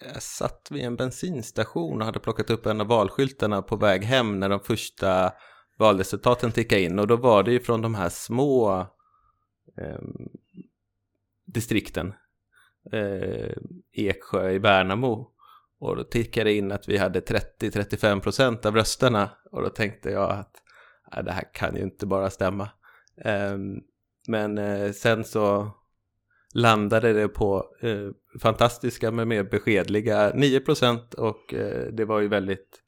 jag 0.00 0.22
satt 0.22 0.68
vid 0.70 0.84
en 0.84 0.96
bensinstation 0.96 2.00
och 2.00 2.06
hade 2.06 2.20
plockat 2.20 2.50
upp 2.50 2.66
en 2.66 2.80
av 2.80 2.86
valskyltarna 2.86 3.62
på 3.62 3.76
väg 3.76 4.04
hem 4.04 4.40
när 4.40 4.48
de 4.48 4.60
första 4.60 5.32
valresultaten 5.78 6.52
tickade 6.52 6.82
in. 6.82 6.98
Och 6.98 7.06
då 7.06 7.16
var 7.16 7.42
det 7.42 7.52
ju 7.52 7.60
från 7.60 7.82
de 7.82 7.94
här 7.94 8.08
små 8.08 8.80
eh, 9.76 10.00
distrikten 11.44 12.14
eh, 12.92 13.52
Eksjö 13.92 14.50
i 14.50 14.58
Värnamo. 14.58 15.30
Och 15.78 15.96
då 15.96 16.04
tickade 16.04 16.50
det 16.50 16.56
in 16.56 16.72
att 16.72 16.88
vi 16.88 16.96
hade 16.96 17.20
30-35 17.20 18.20
procent 18.20 18.66
av 18.66 18.74
rösterna. 18.74 19.30
Och 19.50 19.62
då 19.62 19.68
tänkte 19.68 20.10
jag 20.10 20.30
att 20.30 20.62
det 21.24 21.32
här 21.32 21.54
kan 21.54 21.76
ju 21.76 21.82
inte 21.82 22.06
bara 22.06 22.30
stämma. 22.30 22.68
Eh, 23.24 23.58
men 24.28 24.58
eh, 24.58 24.92
sen 24.92 25.24
så 25.24 25.70
landade 26.54 27.12
det 27.12 27.28
på 27.28 27.76
eh, 27.80 28.10
fantastiska 28.40 29.10
men 29.10 29.28
mer 29.28 29.42
beskedliga 29.42 30.32
9 30.34 30.60
procent 30.60 31.14
och 31.14 31.54
eh, 31.54 31.86
det 31.92 32.04
var 32.04 32.20
ju 32.20 32.28
väldigt 32.28 32.82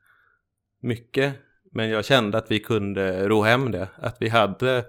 mycket. 0.81 1.35
Men 1.73 1.88
jag 1.88 2.05
kände 2.05 2.38
att 2.38 2.50
vi 2.50 2.61
kunde 2.61 3.29
ro 3.29 3.43
hem 3.43 3.71
det, 3.71 3.88
att 3.97 4.17
vi 4.21 4.29
hade 4.29 4.85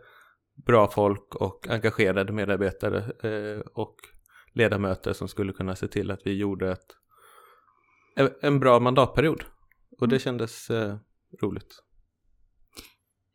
bra 0.66 0.88
folk 0.88 1.36
och 1.36 1.68
engagerade 1.70 2.34
medarbetare 2.34 3.12
och 3.74 3.96
ledamöter 4.54 5.13
som 5.13 5.28
skulle 5.28 5.54
kunna 5.54 5.75
se 5.75 5.88
till 5.88 6.12
att 6.12 6.22
vi 6.25 6.38
gjorde 6.38 6.72
ett, 6.72 6.96
en 8.42 8.60
bra 8.60 8.80
mandatperiod. 8.80 9.44
Och 10.00 10.08
det 10.08 10.16
mm. 10.16 10.20
kändes 10.20 10.72
roligt. 11.42 11.84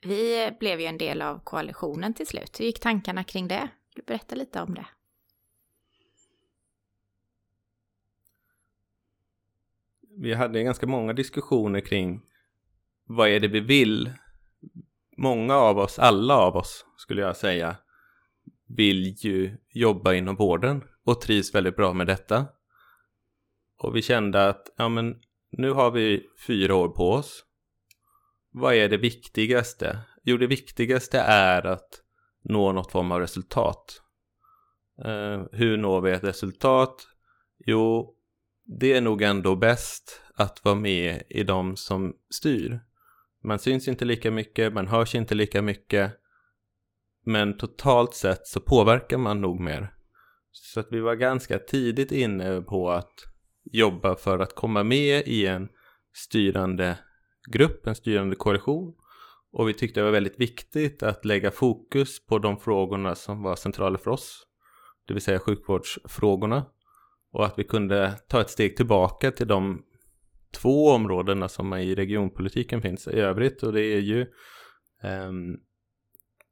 Vi 0.02 0.50
blev 0.60 0.80
ju 0.80 0.86
en 0.86 0.98
del 0.98 1.22
av 1.22 1.38
koalitionen 1.44 2.14
till 2.14 2.26
slut. 2.26 2.60
Hur 2.60 2.64
gick 2.64 2.80
tankarna 2.80 3.24
kring 3.24 3.48
det? 3.48 3.68
Du 3.94 4.02
berätta 4.02 4.34
lite 4.34 4.62
om 4.62 4.74
det. 4.74 4.86
Vi 10.20 10.34
hade 10.34 10.62
ganska 10.62 10.86
många 10.86 11.12
diskussioner 11.12 11.80
kring 11.80 12.22
vad 13.04 13.28
är 13.28 13.40
det 13.40 13.48
vi 13.48 13.60
vill? 13.60 14.12
Många 15.16 15.54
av 15.54 15.78
oss, 15.78 15.98
alla 15.98 16.36
av 16.36 16.56
oss 16.56 16.86
skulle 16.96 17.22
jag 17.22 17.36
säga, 17.36 17.76
vill 18.66 19.14
ju 19.16 19.56
jobba 19.70 20.14
inom 20.14 20.36
vården 20.36 20.84
och 21.04 21.20
trivs 21.20 21.54
väldigt 21.54 21.76
bra 21.76 21.92
med 21.92 22.06
detta. 22.06 22.46
Och 23.78 23.96
vi 23.96 24.02
kände 24.02 24.48
att 24.48 24.74
ja, 24.76 24.88
men 24.88 25.20
nu 25.50 25.70
har 25.70 25.90
vi 25.90 26.26
fyra 26.46 26.74
år 26.74 26.88
på 26.88 27.10
oss. 27.10 27.44
Vad 28.50 28.74
är 28.74 28.88
det 28.88 28.96
viktigaste? 28.96 29.98
Jo, 30.22 30.36
det 30.36 30.46
viktigaste 30.46 31.18
är 31.20 31.66
att 31.66 32.02
nå 32.44 32.72
något 32.72 32.92
form 32.92 33.12
av 33.12 33.20
resultat. 33.20 34.02
Eh, 35.04 35.44
hur 35.52 35.76
når 35.76 36.00
vi 36.00 36.10
ett 36.10 36.24
resultat? 36.24 37.08
Jo, 37.66 38.14
det 38.64 38.92
är 38.92 39.00
nog 39.00 39.22
ändå 39.22 39.56
bäst 39.56 40.22
att 40.34 40.64
vara 40.64 40.74
med 40.74 41.22
i 41.30 41.42
de 41.44 41.76
som 41.76 42.14
styr. 42.30 42.80
Man 43.44 43.58
syns 43.58 43.88
inte 43.88 44.04
lika 44.04 44.30
mycket, 44.30 44.72
man 44.72 44.88
hörs 44.88 45.14
inte 45.14 45.34
lika 45.34 45.62
mycket. 45.62 46.12
Men 47.24 47.56
totalt 47.56 48.14
sett 48.14 48.46
så 48.46 48.60
påverkar 48.60 49.18
man 49.18 49.40
nog 49.40 49.60
mer. 49.60 49.94
Så 50.50 50.80
att 50.80 50.88
vi 50.90 51.00
var 51.00 51.14
ganska 51.14 51.58
tidigt 51.58 52.12
inne 52.12 52.60
på 52.60 52.90
att 52.90 53.14
jobba 53.72 54.16
för 54.16 54.38
att 54.38 54.54
komma 54.54 54.82
med 54.82 55.22
i 55.26 55.46
en 55.46 55.68
styrande 56.14 56.98
grupp, 57.50 57.86
en 57.86 57.94
styrande 57.94 58.36
koalition. 58.36 58.94
Och 59.52 59.68
vi 59.68 59.74
tyckte 59.74 60.00
det 60.00 60.04
var 60.04 60.10
väldigt 60.10 60.40
viktigt 60.40 61.02
att 61.02 61.24
lägga 61.24 61.50
fokus 61.50 62.26
på 62.26 62.38
de 62.38 62.58
frågorna 62.58 63.14
som 63.14 63.42
var 63.42 63.56
centrala 63.56 63.98
för 63.98 64.10
oss. 64.10 64.46
Det 65.06 65.14
vill 65.14 65.22
säga 65.22 65.38
sjukvårdsfrågorna. 65.38 66.66
Och 67.32 67.46
att 67.46 67.58
vi 67.58 67.64
kunde 67.64 68.12
ta 68.28 68.40
ett 68.40 68.50
steg 68.50 68.76
tillbaka 68.76 69.30
till 69.30 69.48
de 69.48 69.84
två 70.50 70.90
områdena 70.90 71.48
som 71.48 71.74
i 71.74 71.94
regionpolitiken 71.94 72.82
finns 72.82 73.08
i 73.08 73.20
övrigt 73.20 73.62
och 73.62 73.72
det 73.72 73.82
är 73.82 74.00
ju 74.00 74.20
eh, 75.02 75.32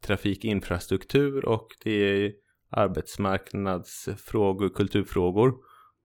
trafikinfrastruktur 0.04 1.44
och 1.44 1.68
det 1.84 1.90
är 1.90 2.32
arbetsmarknadsfrågor, 2.70 4.68
kulturfrågor 4.68 5.54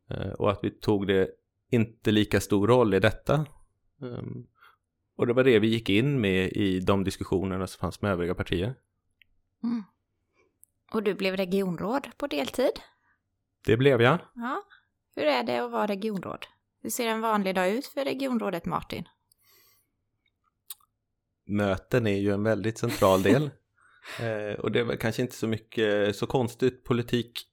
eh, 0.10 0.32
och 0.32 0.52
att 0.52 0.60
vi 0.64 0.70
tog 0.72 1.08
det 1.08 1.30
inte 1.72 2.12
lika 2.12 2.40
stor 2.40 2.68
roll 2.68 2.94
i 2.94 3.00
detta. 3.00 3.34
Eh, 4.02 4.24
och 5.16 5.28
det 5.28 5.34
var 5.34 5.44
det 5.44 5.60
vi 5.60 5.68
gick 5.68 5.90
in 5.90 6.22
med 6.22 6.52
i 6.52 6.80
de 6.80 7.04
diskussionerna 7.04 7.68
som 7.68 7.80
fanns 7.80 8.02
med 8.02 8.12
övriga 8.12 8.36
partier. 8.36 8.76
Mm. 9.64 9.84
Och 10.92 11.04
du 11.04 11.14
blev 11.14 11.38
regionråd 11.38 12.08
på 12.18 12.28
deltid? 12.28 12.72
Det 13.66 13.78
blev 13.78 14.02
jag. 14.02 14.20
Ja. 14.36 14.64
Hur 15.16 15.26
är 15.26 15.44
det 15.44 15.58
att 15.58 15.72
vara 15.72 15.88
regionråd? 15.88 16.46
Hur 16.82 16.90
ser 16.90 17.08
en 17.08 17.22
vanlig 17.22 17.56
dag 17.56 17.70
ut 17.70 17.86
för 17.86 18.06
regionrådet 18.06 18.66
Martin? 18.66 19.04
Möten 21.46 22.08
är 22.08 22.18
ju 22.18 22.34
en 22.34 22.44
väldigt 22.44 22.78
central 22.78 23.24
del. 23.24 23.44
eh, 24.20 24.60
och 24.60 24.72
det 24.72 24.80
är 24.80 24.84
väl 24.84 24.98
kanske 24.98 25.22
inte 25.22 25.36
så 25.36 25.48
mycket 25.48 26.16
så 26.16 26.28
konstigt 26.28 26.84
politik 26.84 27.52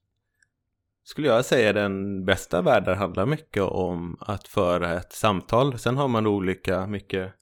skulle 1.09 1.27
jag 1.27 1.45
säga 1.45 1.73
den 1.73 2.25
bästa 2.25 2.61
världen 2.61 2.97
handlar 2.97 3.25
mycket 3.25 3.63
om 3.63 4.17
att 4.19 4.47
föra 4.47 4.93
ett 4.93 5.13
samtal. 5.13 5.79
Sen 5.79 5.97
har 5.97 6.07
man 6.07 6.27
olika 6.27 6.87
mycket 6.87 7.33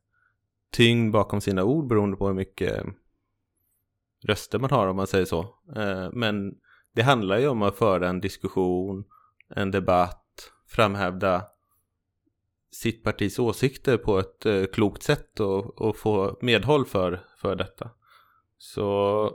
tyngd 0.72 1.14
bakom 1.14 1.42
sina 1.42 1.64
ord 1.64 1.88
beroende 1.88 2.18
på 2.18 2.28
hur 2.28 2.34
mycket 2.34 2.84
röster 4.24 4.60
man 4.60 4.70
har 4.70 4.88
om 4.88 4.96
man 4.96 5.08
säger 5.08 5.26
så. 5.26 5.42
Eh, 5.76 6.10
men 6.14 6.56
det 6.94 7.02
handlar 7.02 7.38
ju 7.38 7.48
om 7.48 7.62
att 7.62 7.76
föra 7.76 8.10
en 8.10 8.22
diskussion, 8.22 9.06
en 9.50 9.72
debatt, 9.72 10.52
framhävda 10.68 11.46
sitt 12.72 13.04
partis 13.04 13.40
åsikter 13.40 13.98
på 13.98 14.20
ett 14.20 14.46
eh, 14.46 14.66
klokt 14.66 15.04
sätt 15.04 15.40
och, 15.40 15.82
och 15.82 15.98
få 15.98 16.38
medhåll 16.42 16.86
för, 16.86 17.24
för 17.38 17.56
detta. 17.56 17.90
Så 18.58 19.32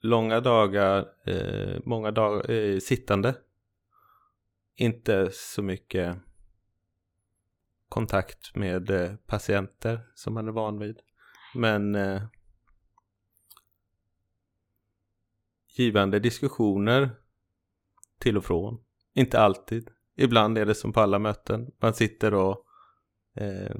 långa 0.00 0.40
dagar, 0.40 1.08
eh, 1.26 1.80
många 1.84 2.10
dagar 2.10 2.50
eh, 2.50 2.78
sittande. 2.78 3.34
Inte 4.76 5.28
så 5.32 5.62
mycket 5.62 6.16
kontakt 7.92 8.54
med 8.56 8.90
eh, 8.90 9.14
patienter 9.26 10.00
som 10.14 10.34
man 10.34 10.48
är 10.48 10.52
van 10.52 10.78
vid. 10.78 11.00
Men 11.54 11.94
eh, 11.94 12.22
givande 15.76 16.18
diskussioner 16.18 17.10
till 18.18 18.36
och 18.36 18.44
från. 18.44 18.84
Inte 19.14 19.40
alltid. 19.40 19.90
Ibland 20.16 20.58
är 20.58 20.66
det 20.66 20.74
som 20.74 20.92
på 20.92 21.00
alla 21.00 21.18
möten. 21.18 21.70
Man 21.82 21.94
sitter 21.94 22.34
och 22.34 22.66
eh, 23.34 23.76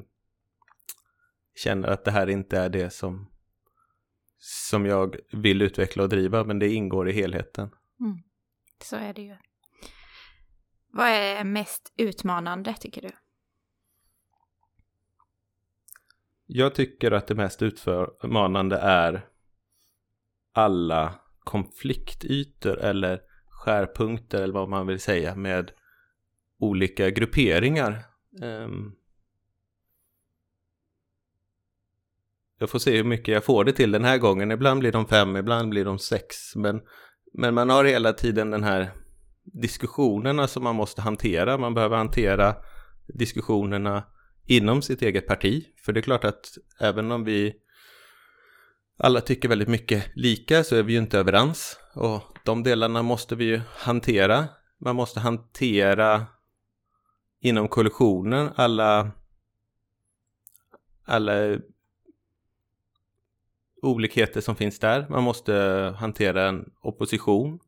känner 1.55 1.89
att 1.89 2.05
det 2.05 2.11
här 2.11 2.27
inte 2.27 2.59
är 2.59 2.69
det 2.69 2.91
som, 2.91 3.31
som 4.39 4.87
jag 4.87 5.17
vill 5.33 5.63
utveckla 5.63 6.03
och 6.03 6.09
driva, 6.09 6.45
men 6.45 6.59
det 6.59 6.69
ingår 6.69 7.09
i 7.09 7.13
helheten. 7.13 7.71
Mm. 8.01 8.19
Så 8.83 8.97
är 8.97 9.15
det 9.15 9.23
ju. 9.23 9.37
Vad 10.89 11.09
är 11.09 11.45
mest 11.45 11.93
utmanande 11.97 12.75
tycker 12.81 13.03
du? 13.03 13.11
Jag 16.55 16.75
tycker 16.75 17.11
att 17.11 17.27
det 17.27 17.35
mest 17.35 17.63
utmanande 17.63 18.77
är 18.77 19.27
alla 20.53 21.15
konfliktytor 21.39 22.79
eller 22.79 23.21
skärpunkter 23.49 24.43
eller 24.43 24.55
vad 24.55 24.69
man 24.69 24.87
vill 24.87 25.01
säga 25.01 25.35
med 25.35 25.71
olika 26.59 27.11
grupperingar. 27.11 28.05
Ehm. 28.43 28.93
Jag 32.59 32.71
får 32.71 32.79
se 32.79 32.97
hur 32.97 33.05
mycket 33.05 33.35
jag 33.35 33.45
får 33.45 33.65
det 33.65 33.73
till 33.73 33.93
den 33.93 34.05
här 34.05 34.19
gången. 34.19 34.51
Ibland 34.51 34.81
blir 34.81 34.93
de 34.93 35.07
fem, 35.07 35.37
ibland 35.37 35.69
blir 35.69 35.85
de 35.85 35.99
sex. 35.99 36.57
Men, 36.57 36.83
men 37.33 37.55
man 37.55 37.71
har 37.71 37.85
hela 37.85 38.13
tiden 38.13 38.51
den 38.51 38.65
här 38.65 38.91
diskussionerna 39.43 40.47
som 40.47 40.65
man 40.65 40.77
måste 40.77 41.03
hantera. 41.03 41.59
Man 41.59 41.75
behöver 41.75 41.97
hantera 41.97 42.55
diskussionerna 43.07 44.03
inom 44.47 44.83
sitt 44.83 45.03
eget 45.03 45.27
parti. 45.27 45.67
För 45.77 45.93
det 45.93 46.01
är 46.01 46.03
klart 46.03 46.25
att 46.25 46.59
även 46.81 47.13
om 47.13 47.25
vi 47.25 47.55
alla 48.99 49.21
tycker 49.21 49.49
väldigt 49.49 49.69
mycket 49.69 50.05
lika 50.15 50.65
så 50.65 50.77
är 50.77 50.83
vi 50.83 50.93
ju 50.93 50.99
inte 50.99 51.19
överens. 51.19 51.79
Och 51.95 52.39
de 52.45 52.63
delarna 52.63 53.03
måste 53.03 53.37
vi 53.37 53.45
ju 53.45 53.61
hantera. 53.77 54.49
Man 54.79 54.97
måste 54.97 55.21
hantera 55.21 56.27
inom 57.41 57.69
koalitionen 57.69 58.51
alla, 58.57 59.11
alla 61.05 61.59
olikheter 63.83 64.41
som 64.41 64.57
finns 64.57 64.79
där. 64.79 65.07
Man 65.09 65.23
måste 65.23 65.55
hantera 65.99 66.49
en 66.49 66.73
opposition. 66.81 67.61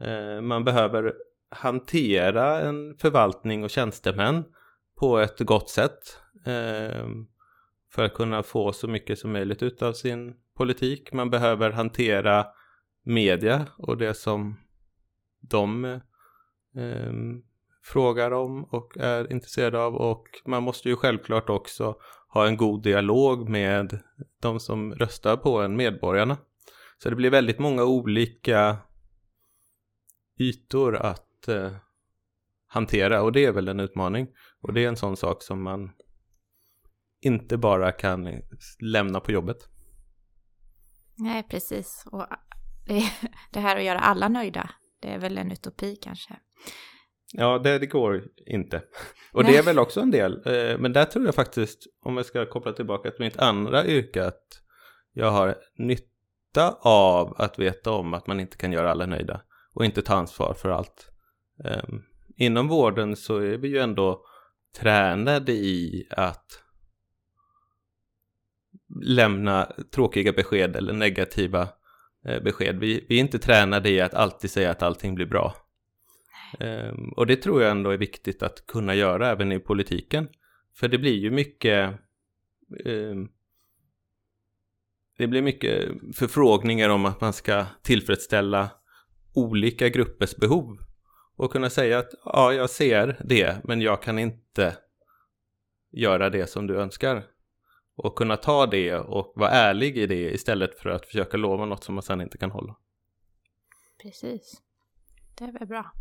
Eh, 0.00 0.40
man 0.40 0.64
behöver 0.64 1.14
hantera 1.48 2.60
en 2.60 2.96
förvaltning 2.98 3.64
och 3.64 3.70
tjänstemän 3.70 4.44
på 4.96 5.18
ett 5.18 5.40
gott 5.40 5.70
sätt 5.70 6.18
eh, 6.46 7.08
för 7.90 8.04
att 8.04 8.14
kunna 8.14 8.42
få 8.42 8.72
så 8.72 8.88
mycket 8.88 9.18
som 9.18 9.32
möjligt 9.32 9.62
utav 9.62 9.92
sin 9.92 10.34
politik. 10.56 11.12
Man 11.12 11.30
behöver 11.30 11.70
hantera 11.70 12.46
media 13.02 13.66
och 13.78 13.98
det 13.98 14.14
som 14.14 14.60
de 15.40 15.84
eh, 15.84 17.12
frågar 17.84 18.30
om 18.30 18.64
och 18.64 18.96
är 18.96 19.32
intresserade 19.32 19.78
av 19.78 19.94
och 19.94 20.26
man 20.44 20.62
måste 20.62 20.88
ju 20.88 20.96
självklart 20.96 21.50
också 21.50 21.96
ha 22.28 22.46
en 22.46 22.56
god 22.56 22.82
dialog 22.82 23.48
med 23.48 23.98
de 24.40 24.60
som 24.60 24.94
röstar 24.94 25.36
på 25.36 25.60
en, 25.60 25.76
medborgarna. 25.76 26.36
Så 26.98 27.10
det 27.10 27.16
blir 27.16 27.30
väldigt 27.30 27.58
många 27.58 27.84
olika 27.84 28.76
ytor 30.38 30.96
att 30.96 31.48
eh, 31.48 31.72
hantera 32.66 33.22
och 33.22 33.32
det 33.32 33.44
är 33.44 33.52
väl 33.52 33.68
en 33.68 33.80
utmaning. 33.80 34.28
Och 34.66 34.72
det 34.72 34.84
är 34.84 34.88
en 34.88 34.96
sån 34.96 35.16
sak 35.16 35.42
som 35.42 35.62
man 35.62 35.90
inte 37.20 37.56
bara 37.56 37.92
kan 37.92 38.42
lämna 38.80 39.20
på 39.20 39.32
jobbet. 39.32 39.68
Nej, 41.18 41.42
precis. 41.42 42.04
Och 42.06 42.26
det 43.52 43.60
här 43.60 43.76
att 43.76 43.84
göra 43.84 43.98
alla 43.98 44.28
nöjda, 44.28 44.70
det 45.00 45.08
är 45.08 45.18
väl 45.18 45.38
en 45.38 45.52
utopi 45.52 45.96
kanske. 45.96 46.36
Ja, 47.32 47.58
det, 47.58 47.78
det 47.78 47.86
går 47.86 48.24
inte. 48.46 48.76
Och 49.32 49.42
Nej. 49.42 49.52
det 49.52 49.58
är 49.58 49.62
väl 49.62 49.78
också 49.78 50.00
en 50.00 50.10
del. 50.10 50.32
Eh, 50.46 50.78
men 50.78 50.92
där 50.92 51.04
tror 51.04 51.24
jag 51.24 51.34
faktiskt, 51.34 51.86
om 52.02 52.16
jag 52.16 52.26
ska 52.26 52.46
koppla 52.46 52.72
tillbaka 52.72 53.10
till 53.10 53.24
mitt 53.24 53.36
andra 53.36 53.86
yrke, 53.86 54.24
att 54.24 54.62
jag 55.12 55.30
har 55.30 55.56
nytta 55.78 56.78
av 56.80 57.34
att 57.38 57.58
veta 57.58 57.92
om 57.92 58.14
att 58.14 58.26
man 58.26 58.40
inte 58.40 58.56
kan 58.56 58.72
göra 58.72 58.90
alla 58.90 59.06
nöjda 59.06 59.40
och 59.74 59.84
inte 59.84 60.02
ta 60.02 60.14
ansvar 60.14 60.54
för 60.54 60.68
allt. 60.68 61.10
Um, 61.64 62.02
inom 62.36 62.68
vården 62.68 63.16
så 63.16 63.36
är 63.38 63.56
vi 63.56 63.68
ju 63.68 63.78
ändå 63.78 64.24
tränade 64.80 65.52
i 65.52 66.06
att 66.10 66.62
lämna 69.02 69.72
tråkiga 69.94 70.32
besked 70.32 70.76
eller 70.76 70.92
negativa 70.92 71.68
eh, 72.26 72.42
besked. 72.42 72.78
Vi, 72.78 73.06
vi 73.08 73.16
är 73.16 73.20
inte 73.20 73.38
tränade 73.38 73.90
i 73.90 74.00
att 74.00 74.14
alltid 74.14 74.50
säga 74.50 74.70
att 74.70 74.82
allting 74.82 75.14
blir 75.14 75.26
bra. 75.26 75.56
Um, 76.60 77.12
och 77.16 77.26
det 77.26 77.36
tror 77.36 77.62
jag 77.62 77.70
ändå 77.70 77.90
är 77.90 77.98
viktigt 77.98 78.42
att 78.42 78.66
kunna 78.66 78.94
göra 78.94 79.30
även 79.30 79.52
i 79.52 79.58
politiken. 79.58 80.28
För 80.74 80.88
det 80.88 80.98
blir 80.98 81.16
ju 81.16 81.30
mycket 81.30 82.00
um, 82.84 83.28
det 85.18 85.26
blir 85.26 85.42
mycket 85.42 85.88
förfrågningar 86.14 86.88
om 86.88 87.04
att 87.04 87.20
man 87.20 87.32
ska 87.32 87.66
tillfredsställa 87.82 88.70
olika 89.34 89.88
gruppers 89.88 90.36
behov. 90.36 90.85
Och 91.36 91.52
kunna 91.52 91.70
säga 91.70 91.98
att 91.98 92.10
ja, 92.24 92.52
jag 92.52 92.70
ser 92.70 93.20
det, 93.24 93.64
men 93.64 93.80
jag 93.80 94.02
kan 94.02 94.18
inte 94.18 94.76
göra 95.92 96.30
det 96.30 96.46
som 96.46 96.66
du 96.66 96.76
önskar. 96.76 97.24
Och 97.96 98.18
kunna 98.18 98.36
ta 98.36 98.66
det 98.66 98.94
och 98.94 99.32
vara 99.36 99.50
ärlig 99.50 99.98
i 99.98 100.06
det 100.06 100.34
istället 100.34 100.78
för 100.78 100.90
att 100.90 101.06
försöka 101.06 101.36
lova 101.36 101.64
något 101.64 101.84
som 101.84 101.94
man 101.94 102.02
sen 102.02 102.20
inte 102.20 102.38
kan 102.38 102.50
hålla. 102.50 102.76
Precis. 104.02 104.62
Det 105.38 105.44
är 105.44 105.52
väl 105.52 105.68
bra 105.68 105.92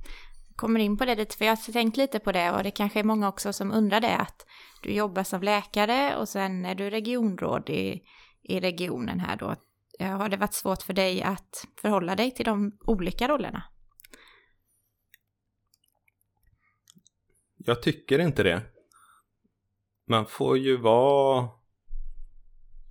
Jag 0.48 0.56
kommer 0.56 0.80
in 0.80 0.98
på 0.98 1.06
det 1.06 1.16
lite, 1.16 1.38
för 1.38 1.46
jag 1.46 1.52
har 1.52 1.74
tänkt 1.74 1.98
lite 1.98 2.20
på 2.20 2.32
det 2.32 2.52
och 2.52 2.64
det 2.64 2.72
kanske 2.72 3.00
är 3.00 3.04
många 3.04 3.28
också 3.28 3.54
som 3.54 3.72
undrar 3.72 4.02
det, 4.02 4.18
att 4.18 4.46
du 4.84 4.94
jobbar 4.94 5.24
som 5.24 5.42
läkare 5.42 6.16
och 6.16 6.30
sen 6.30 6.66
är 6.66 6.76
du 6.76 6.90
regionråd 6.90 7.70
i, 7.70 8.02
i 8.44 8.60
regionen 8.60 9.20
här 9.20 9.36
då. 9.38 9.56
Har 10.00 10.30
det 10.30 10.38
varit 10.38 10.54
svårt 10.54 10.82
för 10.82 10.94
dig 10.94 11.22
att 11.22 11.68
förhålla 11.82 12.16
dig 12.16 12.32
till 12.32 12.46
de 12.46 12.78
olika 12.88 13.28
rollerna? 13.28 13.64
Jag 17.66 17.82
tycker 17.82 18.20
inte 18.20 18.44
det. 18.44 18.62
Man 20.08 20.26
får 20.26 20.58
ju 20.58 20.78
vara 20.78 21.50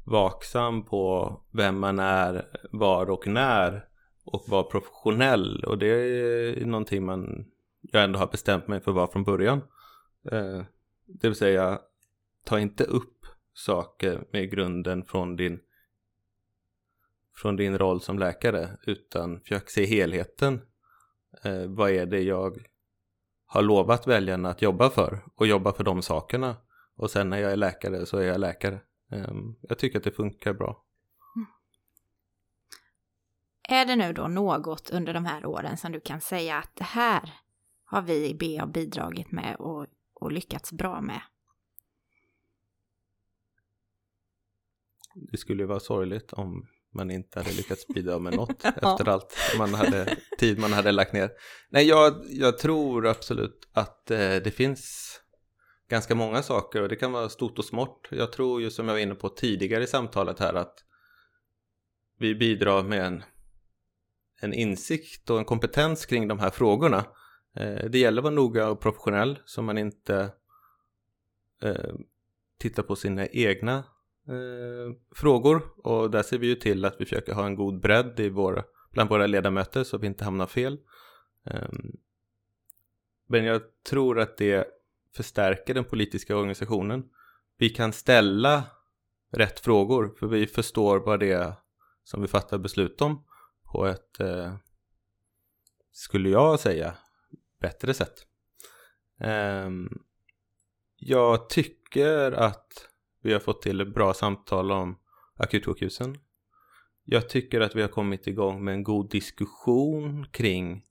vaksam 0.04 0.84
på 0.84 1.40
vem 1.50 1.78
man 1.78 1.98
är, 1.98 2.46
var 2.70 3.10
och 3.10 3.26
när 3.26 3.88
och 4.24 4.44
vara 4.48 4.62
professionell 4.62 5.64
och 5.64 5.78
det 5.78 5.86
är 5.86 6.66
någonting 6.66 7.04
man 7.04 7.50
jag 7.92 8.04
ändå 8.04 8.18
har 8.18 8.26
bestämt 8.26 8.68
mig 8.68 8.80
för 8.80 8.90
att 8.90 8.94
vara 8.94 9.12
från 9.12 9.24
början. 9.24 9.62
Eh, 10.30 10.62
det 11.06 11.28
vill 11.28 11.34
säga, 11.34 11.80
ta 12.44 12.60
inte 12.60 12.84
upp 12.84 13.26
saker 13.52 14.24
med 14.30 14.50
grunden 14.50 15.04
från 15.04 15.36
din 15.36 15.60
från 17.34 17.56
din 17.56 17.78
roll 17.78 18.00
som 18.00 18.18
läkare 18.18 18.68
utan 18.86 19.40
försök 19.40 19.70
se 19.70 19.84
helheten. 19.84 20.60
Eh, 21.42 21.66
vad 21.66 21.90
är 21.90 22.06
det 22.06 22.20
jag 22.20 22.66
har 23.46 23.62
lovat 23.62 24.06
väljarna 24.06 24.50
att 24.50 24.62
jobba 24.62 24.90
för 24.90 25.24
och 25.34 25.46
jobba 25.46 25.72
för 25.72 25.84
de 25.84 26.02
sakerna. 26.02 26.56
Och 26.96 27.10
sen 27.10 27.30
när 27.30 27.38
jag 27.38 27.52
är 27.52 27.56
läkare 27.56 28.06
så 28.06 28.18
är 28.18 28.26
jag 28.26 28.40
läkare. 28.40 28.80
Eh, 29.12 29.34
jag 29.60 29.78
tycker 29.78 29.98
att 29.98 30.04
det 30.04 30.10
funkar 30.10 30.52
bra. 30.52 30.84
Mm. 31.36 31.46
Är 33.68 33.86
det 33.86 33.96
nu 33.96 34.12
då 34.12 34.28
något 34.28 34.90
under 34.90 35.14
de 35.14 35.24
här 35.24 35.46
åren 35.46 35.76
som 35.76 35.92
du 35.92 36.00
kan 36.00 36.20
säga 36.20 36.58
att 36.58 36.70
det 36.74 36.84
här 36.84 37.34
har 37.84 38.02
vi 38.02 38.28
i 38.28 38.34
BA 38.34 38.66
bidragit 38.66 39.32
med 39.32 39.56
och, 39.56 39.86
och 40.14 40.32
lyckats 40.32 40.72
bra 40.72 41.00
med. 41.00 41.20
Det 45.14 45.36
skulle 45.36 45.66
vara 45.66 45.80
sorgligt 45.80 46.32
om 46.32 46.66
man 46.94 47.10
inte 47.10 47.38
hade 47.38 47.52
lyckats 47.52 47.86
bidra 47.86 48.18
med 48.18 48.34
något 48.36 48.64
efter 48.64 49.08
allt 49.08 49.36
man 49.58 49.74
hade, 49.74 50.16
tid 50.38 50.58
man 50.58 50.72
hade 50.72 50.92
lagt 50.92 51.12
ner. 51.12 51.30
Nej, 51.70 51.88
jag, 51.88 52.24
jag 52.28 52.58
tror 52.58 53.06
absolut 53.06 53.68
att 53.72 54.10
eh, 54.10 54.18
det 54.18 54.54
finns 54.54 55.10
ganska 55.88 56.14
många 56.14 56.42
saker 56.42 56.82
och 56.82 56.88
det 56.88 56.96
kan 56.96 57.12
vara 57.12 57.28
stort 57.28 57.58
och 57.58 57.64
smått. 57.64 58.08
Jag 58.10 58.32
tror 58.32 58.60
ju 58.60 58.70
som 58.70 58.88
jag 58.88 58.94
var 58.94 59.00
inne 59.00 59.14
på 59.14 59.28
tidigare 59.28 59.84
i 59.84 59.86
samtalet 59.86 60.38
här 60.38 60.54
att 60.54 60.74
vi 62.18 62.34
bidrar 62.34 62.82
med 62.82 63.06
en, 63.06 63.22
en 64.40 64.52
insikt 64.52 65.30
och 65.30 65.38
en 65.38 65.44
kompetens 65.44 66.06
kring 66.06 66.28
de 66.28 66.38
här 66.38 66.50
frågorna. 66.50 67.04
Eh, 67.56 67.84
det 67.90 67.98
gäller 67.98 68.18
att 68.18 68.24
vara 68.24 68.34
noga 68.34 68.68
och 68.68 68.80
professionell 68.80 69.38
så 69.44 69.62
man 69.62 69.78
inte 69.78 70.32
eh, 71.62 71.94
tittar 72.58 72.82
på 72.82 72.96
sina 72.96 73.26
egna 73.26 73.84
eh, 74.28 74.96
frågor 75.14 75.62
och 75.76 76.10
där 76.10 76.22
ser 76.22 76.38
vi 76.38 76.46
ju 76.46 76.54
till 76.54 76.84
att 76.84 77.00
vi 77.00 77.04
försöker 77.04 77.32
ha 77.32 77.46
en 77.46 77.54
god 77.54 77.80
bredd 77.80 78.20
i 78.20 78.28
våra, 78.28 78.64
bland 78.90 79.10
våra 79.10 79.26
ledamöter 79.26 79.84
så 79.84 79.98
vi 79.98 80.06
inte 80.06 80.24
hamnar 80.24 80.46
fel. 80.46 80.78
Eh, 81.46 81.68
men 83.26 83.44
jag 83.44 83.62
tror 83.90 84.20
att 84.20 84.36
det 84.36 84.66
förstärker 85.16 85.74
den 85.74 85.84
politiska 85.84 86.36
organisationen. 86.36 87.04
Vi 87.58 87.70
kan 87.70 87.92
ställa 87.92 88.64
rätt 89.32 89.60
frågor 89.60 90.14
för 90.18 90.26
vi 90.26 90.46
förstår 90.46 90.98
vad 90.98 91.20
det 91.20 91.32
är 91.32 91.54
som 92.04 92.22
vi 92.22 92.28
fattar 92.28 92.58
beslut 92.58 93.00
om 93.00 93.24
på 93.72 93.86
ett, 93.86 94.20
eh, 94.20 94.54
skulle 95.92 96.28
jag 96.28 96.60
säga, 96.60 96.94
bättre 97.60 97.94
sätt. 97.94 98.26
Ehm, 99.20 99.88
jag 100.96 101.48
tycker 101.48 102.32
att 102.32 102.88
vi 103.24 103.32
har 103.32 103.40
fått 103.40 103.62
till 103.62 103.90
bra 103.92 104.14
samtal 104.14 104.72
om 104.72 104.98
akutsjukhusen. 105.36 106.18
Jag 107.04 107.28
tycker 107.28 107.60
att 107.60 107.76
vi 107.76 107.82
har 107.82 107.88
kommit 107.88 108.26
igång 108.26 108.64
med 108.64 108.74
en 108.74 108.82
god 108.82 109.10
diskussion 109.10 110.26
kring 110.30 110.84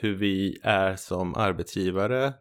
hur 0.00 0.14
vi 0.14 0.58
är 0.62 0.96
som 0.96 1.34
arbetsgivare 1.34 2.34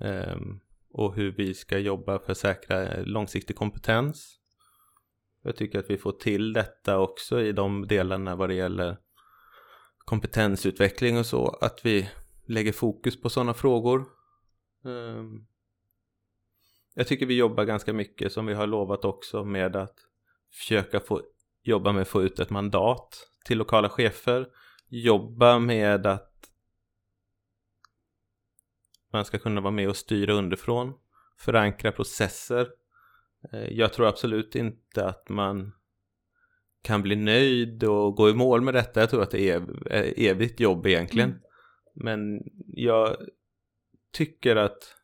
ehm, 0.00 0.60
och 0.92 1.14
hur 1.14 1.32
vi 1.32 1.54
ska 1.54 1.78
jobba 1.78 2.18
för 2.18 2.32
att 2.32 2.38
säkra 2.38 3.02
långsiktig 3.02 3.56
kompetens. 3.56 4.36
Jag 5.42 5.56
tycker 5.56 5.78
att 5.78 5.90
vi 5.90 5.98
får 5.98 6.12
till 6.12 6.52
detta 6.52 6.98
också 6.98 7.40
i 7.40 7.52
de 7.52 7.86
delarna 7.86 8.36
vad 8.36 8.48
det 8.48 8.54
gäller 8.54 8.96
kompetensutveckling 9.98 11.18
och 11.18 11.26
så, 11.26 11.48
att 11.48 11.86
vi 11.86 12.10
lägger 12.46 12.72
fokus 12.72 13.20
på 13.20 13.30
sådana 13.30 13.54
frågor. 13.54 14.04
Um, 14.82 15.46
jag 16.94 17.06
tycker 17.06 17.26
vi 17.26 17.36
jobbar 17.36 17.64
ganska 17.64 17.92
mycket 17.92 18.32
som 18.32 18.46
vi 18.46 18.54
har 18.54 18.66
lovat 18.66 19.04
också 19.04 19.44
med 19.44 19.76
att 19.76 19.94
försöka 20.52 21.00
få 21.00 21.22
jobba 21.62 21.92
med 21.92 22.02
att 22.02 22.08
få 22.08 22.22
ut 22.22 22.38
ett 22.38 22.50
mandat 22.50 23.28
till 23.44 23.58
lokala 23.58 23.88
chefer. 23.88 24.48
Jobba 24.88 25.58
med 25.58 26.06
att 26.06 26.50
man 29.12 29.24
ska 29.24 29.38
kunna 29.38 29.60
vara 29.60 29.70
med 29.70 29.88
och 29.88 29.96
styra 29.96 30.32
underifrån. 30.32 30.94
Förankra 31.38 31.92
processer. 31.92 32.68
Eh, 33.52 33.68
jag 33.68 33.92
tror 33.92 34.06
absolut 34.06 34.54
inte 34.54 35.06
att 35.06 35.28
man 35.28 35.72
kan 36.82 37.02
bli 37.02 37.16
nöjd 37.16 37.84
och 37.84 38.16
gå 38.16 38.30
i 38.30 38.34
mål 38.34 38.60
med 38.60 38.74
detta. 38.74 39.00
Jag 39.00 39.10
tror 39.10 39.22
att 39.22 39.30
det 39.30 39.50
är 39.50 39.62
evigt 40.16 40.60
jobb 40.60 40.86
egentligen. 40.86 41.28
Mm. 41.28 41.42
Men 41.94 42.42
jag 42.66 43.16
tycker 44.12 44.56
att 44.56 44.96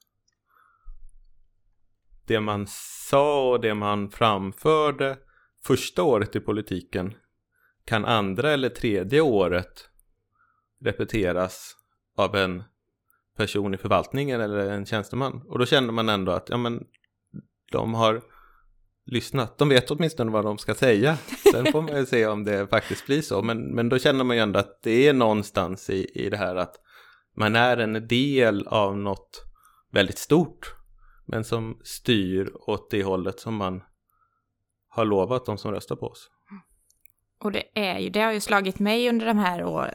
det 2.27 2.41
man 2.41 2.67
sa 3.09 3.51
och 3.51 3.61
det 3.61 3.75
man 3.75 4.11
framförde 4.11 5.19
första 5.65 6.03
året 6.03 6.37
i 6.37 6.41
politiken 6.41 7.15
kan 7.85 8.05
andra 8.05 8.51
eller 8.51 8.69
tredje 8.69 9.21
året 9.21 9.89
repeteras 10.85 11.77
av 12.17 12.37
en 12.37 12.63
person 13.37 13.75
i 13.75 13.79
förvaltningen 13.79 14.41
eller 14.41 14.71
en 14.71 14.87
tjänsteman. 14.87 15.43
Och 15.49 15.59
då 15.59 15.67
känner 15.67 15.93
man 15.93 16.09
ändå 16.09 16.33
att 16.33 16.49
ja, 16.49 16.57
men, 16.57 16.85
de 17.73 17.95
har 17.95 18.23
lyssnat. 19.07 19.59
De 19.59 19.69
vet 19.69 19.91
åtminstone 19.91 20.31
vad 20.31 20.45
de 20.45 20.59
ska 20.59 20.75
säga. 20.75 21.19
Sen 21.53 21.67
får 21.73 21.83
man 21.83 21.97
ju 21.97 22.07
se 22.07 22.27
om 22.27 22.45
det 22.45 22.67
faktiskt 22.67 23.07
blir 23.07 23.23
så. 23.23 23.43
Men, 23.43 23.75
men 23.75 23.89
då 23.89 23.99
känner 23.99 24.25
man 24.25 24.37
ju 24.37 24.43
ändå 24.43 24.59
att 24.59 24.83
det 24.83 25.09
är 25.09 25.13
någonstans 25.13 25.91
i, 25.91 26.11
i 26.15 26.31
det 26.31 26.37
här 26.37 26.57
att 26.57 26.75
man 27.37 27.57
är 27.57 27.77
en 27.77 28.09
del 28.09 28.67
av 28.67 28.99
något 28.99 29.45
väldigt 29.93 30.19
stort. 30.19 30.75
Men 31.27 31.45
som 31.45 31.81
styr 31.85 32.53
åt 32.55 32.91
det 32.91 33.03
hållet 33.03 33.41
som 33.41 33.57
man 33.57 33.83
har 34.89 35.05
lovat 35.05 35.47
de 35.47 35.59
som 35.59 35.73
röstar 35.73 35.97
på 35.97 36.07
oss. 36.07 36.31
Och 37.39 37.53
det 37.53 37.65
är 37.75 37.99
ju, 37.99 38.11
det 38.11 38.21
har 38.21 38.33
ju 38.33 38.41
slagit 38.41 38.79
mig 38.79 39.09
under 39.09 39.27
de 39.27 39.39
här 39.39 39.65
år, 39.65 39.95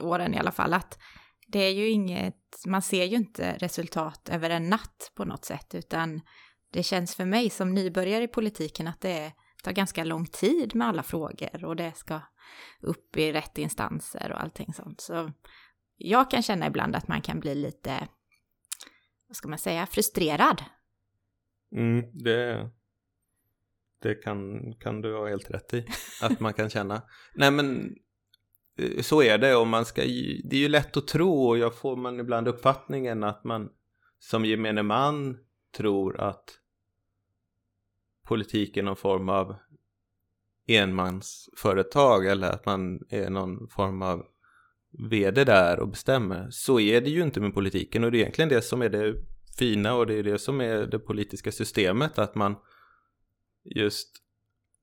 åren 0.00 0.34
i 0.34 0.38
alla 0.38 0.52
fall, 0.52 0.74
att 0.74 0.98
det 1.46 1.58
är 1.58 1.72
ju 1.72 1.88
inget, 1.88 2.64
man 2.66 2.82
ser 2.82 3.04
ju 3.04 3.16
inte 3.16 3.56
resultat 3.56 4.28
över 4.28 4.50
en 4.50 4.68
natt 4.68 5.12
på 5.14 5.24
något 5.24 5.44
sätt, 5.44 5.74
utan 5.74 6.20
det 6.72 6.82
känns 6.82 7.16
för 7.16 7.24
mig 7.24 7.50
som 7.50 7.74
nybörjare 7.74 8.24
i 8.24 8.28
politiken 8.28 8.88
att 8.88 9.00
det 9.00 9.32
tar 9.62 9.72
ganska 9.72 10.04
lång 10.04 10.26
tid 10.26 10.74
med 10.74 10.88
alla 10.88 11.02
frågor 11.02 11.64
och 11.64 11.76
det 11.76 11.96
ska 11.96 12.20
upp 12.80 13.16
i 13.16 13.32
rätt 13.32 13.58
instanser 13.58 14.32
och 14.32 14.42
allting 14.42 14.72
sånt. 14.72 15.00
Så 15.00 15.32
jag 15.96 16.30
kan 16.30 16.42
känna 16.42 16.66
ibland 16.66 16.96
att 16.96 17.08
man 17.08 17.22
kan 17.22 17.40
bli 17.40 17.54
lite, 17.54 18.08
vad 19.28 19.36
ska 19.36 19.48
man 19.48 19.58
säga, 19.58 19.86
frustrerad. 19.86 20.62
Mm, 21.72 22.04
det, 22.12 22.70
det 24.02 24.14
kan, 24.14 24.72
kan 24.74 25.00
du 25.00 25.16
ha 25.16 25.28
helt 25.28 25.50
rätt 25.50 25.74
i, 25.74 25.86
att 26.22 26.40
man 26.40 26.54
kan 26.54 26.70
känna. 26.70 27.02
Nej 27.34 27.50
men 27.50 27.96
eh, 28.78 29.02
så 29.02 29.22
är 29.22 29.38
det 29.38 29.56
och 29.56 29.66
man 29.66 29.84
ska 29.84 30.02
det 30.44 30.56
är 30.56 30.60
ju 30.60 30.68
lätt 30.68 30.96
att 30.96 31.08
tro 31.08 31.46
och 31.48 31.58
jag 31.58 31.74
får 31.74 31.96
man 31.96 32.20
ibland 32.20 32.48
uppfattningen 32.48 33.24
att 33.24 33.44
man 33.44 33.70
som 34.18 34.44
gemene 34.44 34.82
man 34.82 35.38
tror 35.76 36.20
att 36.20 36.58
politik 38.24 38.76
är 38.76 38.82
någon 38.82 38.96
form 38.96 39.28
av 39.28 39.56
enmansföretag 40.66 42.26
eller 42.26 42.50
att 42.50 42.66
man 42.66 43.00
är 43.08 43.30
någon 43.30 43.68
form 43.68 44.02
av 44.02 44.26
vd 44.90 45.44
där 45.44 45.80
och 45.80 45.88
bestämmer. 45.88 46.50
Så 46.50 46.80
är 46.80 47.00
det 47.00 47.10
ju 47.10 47.22
inte 47.22 47.40
med 47.40 47.54
politiken 47.54 48.04
och 48.04 48.12
det 48.12 48.18
är 48.18 48.20
egentligen 48.20 48.48
det 48.48 48.62
som 48.62 48.82
är 48.82 48.88
det 48.88 49.14
fina 49.58 49.94
och 49.94 50.06
det 50.06 50.14
är 50.14 50.22
det 50.22 50.38
som 50.38 50.60
är 50.60 50.86
det 50.86 50.98
politiska 50.98 51.52
systemet 51.52 52.18
att 52.18 52.34
man 52.34 52.56
just 53.64 54.08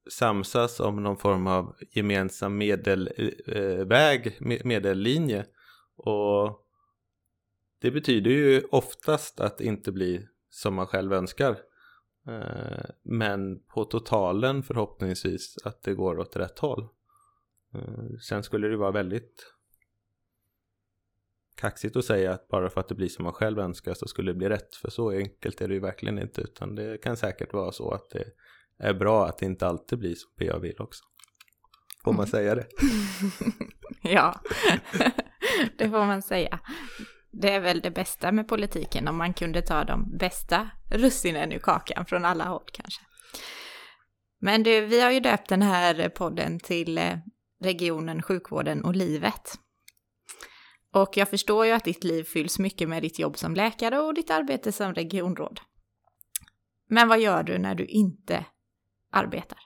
samsas 0.10 0.80
om 0.80 1.04
någon 1.04 1.18
form 1.18 1.48
av 1.48 1.76
gemensam 1.91 2.58
medelväg, 2.58 4.28
eh, 4.28 4.58
medellinje 4.63 5.46
och 5.96 6.65
det 7.82 7.91
betyder 7.91 8.32
ju 8.32 8.62
oftast 8.72 9.39
att 9.39 9.58
det 9.58 9.65
inte 9.65 9.91
blir 9.91 10.28
som 10.50 10.74
man 10.74 10.88
själv 10.88 11.13
önskar. 11.13 11.58
Eh, 12.28 12.86
men 13.04 13.60
på 13.60 13.86
totalen 13.86 14.63
förhoppningsvis 14.63 15.58
att 15.63 15.84
det 15.84 15.94
går 15.94 16.20
åt 16.20 16.36
rätt 16.36 16.60
håll. 16.60 16.88
Eh, 17.74 18.18
sen 18.22 18.44
skulle 18.44 18.68
det 18.68 18.78
vara 18.78 18.91
väldigt 18.91 19.55
kaxigt 21.56 21.96
att 21.96 22.06
säga 22.06 22.34
att 22.34 22.48
bara 22.48 22.70
för 22.70 22.82
att 22.82 22.88
det 22.88 22.96
blir 22.96 23.08
som 23.08 23.24
man 23.24 23.34
själv 23.34 23.60
önskar 23.60 23.94
så 23.94 24.08
skulle 24.08 24.32
det 24.32 24.38
bli 24.38 24.50
rätt. 24.50 24.76
För 24.76 24.89
så 24.89 25.10
enkelt 25.12 25.62
är 25.62 25.68
det 25.68 25.74
ju 25.74 25.80
verkligen 25.80 26.20
inte. 26.20 26.41
Utan 26.41 26.76
det 26.76 26.98
kan 27.04 27.18
säkert 27.18 27.54
vara 27.54 27.72
så 27.72 27.91
att 27.91 28.10
det 28.10 28.26
är 28.80 28.94
bra 28.94 29.26
att 29.26 29.38
det 29.38 29.46
inte 29.46 29.68
alltid 29.68 30.00
blir 30.00 30.15
som 30.15 30.32
PA 30.39 30.60
vill 30.60 30.76
också. 30.80 31.04
Får 32.04 32.13
man 32.13 32.28
säga 32.28 32.56
det? 32.56 32.68
ja, 34.02 34.41
det 35.78 35.89
får 35.89 36.06
man 36.06 36.22
säga. 36.22 36.60
Det 37.32 37.52
är 37.52 37.60
väl 37.60 37.82
det 37.82 37.91
bästa 37.91 38.32
med 38.32 38.48
politiken, 38.48 39.08
om 39.08 39.18
man 39.18 39.34
kunde 39.34 39.62
ta 39.62 39.84
de 39.84 40.18
bästa 40.18 40.70
russinen 40.91 41.52
ur 41.52 41.60
kakan 41.60 42.06
från 42.06 42.26
alla 42.26 42.44
håll 42.44 42.65
kanske. 42.74 43.02
Men 44.41 44.63
du, 44.63 44.86
vi 44.86 45.02
har 45.02 45.12
ju 45.12 45.20
döpt 45.20 45.50
den 45.50 45.62
här 45.62 46.10
podden 46.10 46.60
till 46.60 46.98
eh, 46.98 47.18
regionen, 47.63 48.22
sjukvården 48.22 48.84
och 48.84 48.96
livet. 48.96 49.60
Och 50.95 51.17
jag 51.17 51.29
förstår 51.29 51.65
ju 51.65 51.71
att 51.71 51.84
ditt 51.84 52.03
liv 52.03 52.23
fylls 52.23 52.60
mycket 52.60 52.89
med 52.89 53.01
ditt 53.03 53.19
jobb 53.19 53.38
som 53.38 53.55
läkare 53.55 53.99
och 53.99 54.13
ditt 54.13 54.29
arbete 54.29 54.71
som 54.71 54.93
regionråd. 54.93 55.60
Men 56.88 57.08
vad 57.08 57.19
gör 57.19 57.43
du 57.43 57.58
när 57.58 57.75
du 57.75 57.86
inte 57.86 58.45
arbetar? 59.10 59.60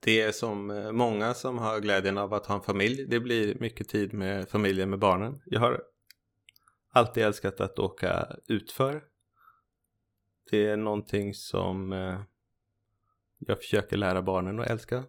Det 0.00 0.20
är 0.20 0.32
som 0.32 0.70
eh, 0.70 0.92
många 0.92 1.34
som 1.34 1.58
har 1.58 1.80
glädjen 1.80 2.18
av 2.18 2.34
att 2.34 2.46
ha 2.46 2.54
en 2.54 2.62
familj. 2.62 3.06
Det 3.06 3.20
blir 3.20 3.56
mycket 3.60 3.88
tid 3.88 4.14
med 4.14 4.48
familjen 4.48 4.90
med 4.90 4.98
barnen. 4.98 5.42
Jag 5.44 5.60
har 5.60 5.82
alltid 6.92 7.22
älskat 7.24 7.60
att 7.60 7.78
åka 7.78 8.26
utför. 8.48 9.04
Det 10.50 10.66
är 10.66 10.76
någonting 10.76 11.34
som 11.34 11.92
eh, 11.92 12.20
jag 13.38 13.58
försöker 13.58 13.96
lära 13.96 14.22
barnen 14.22 14.60
att 14.60 14.70
älska. 14.70 15.04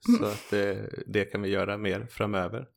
Så 0.00 0.24
att 0.24 0.50
det, 0.50 0.90
det 1.06 1.24
kan 1.24 1.42
vi 1.42 1.48
göra 1.48 1.76
mer 1.76 2.06
framöver. 2.10 2.68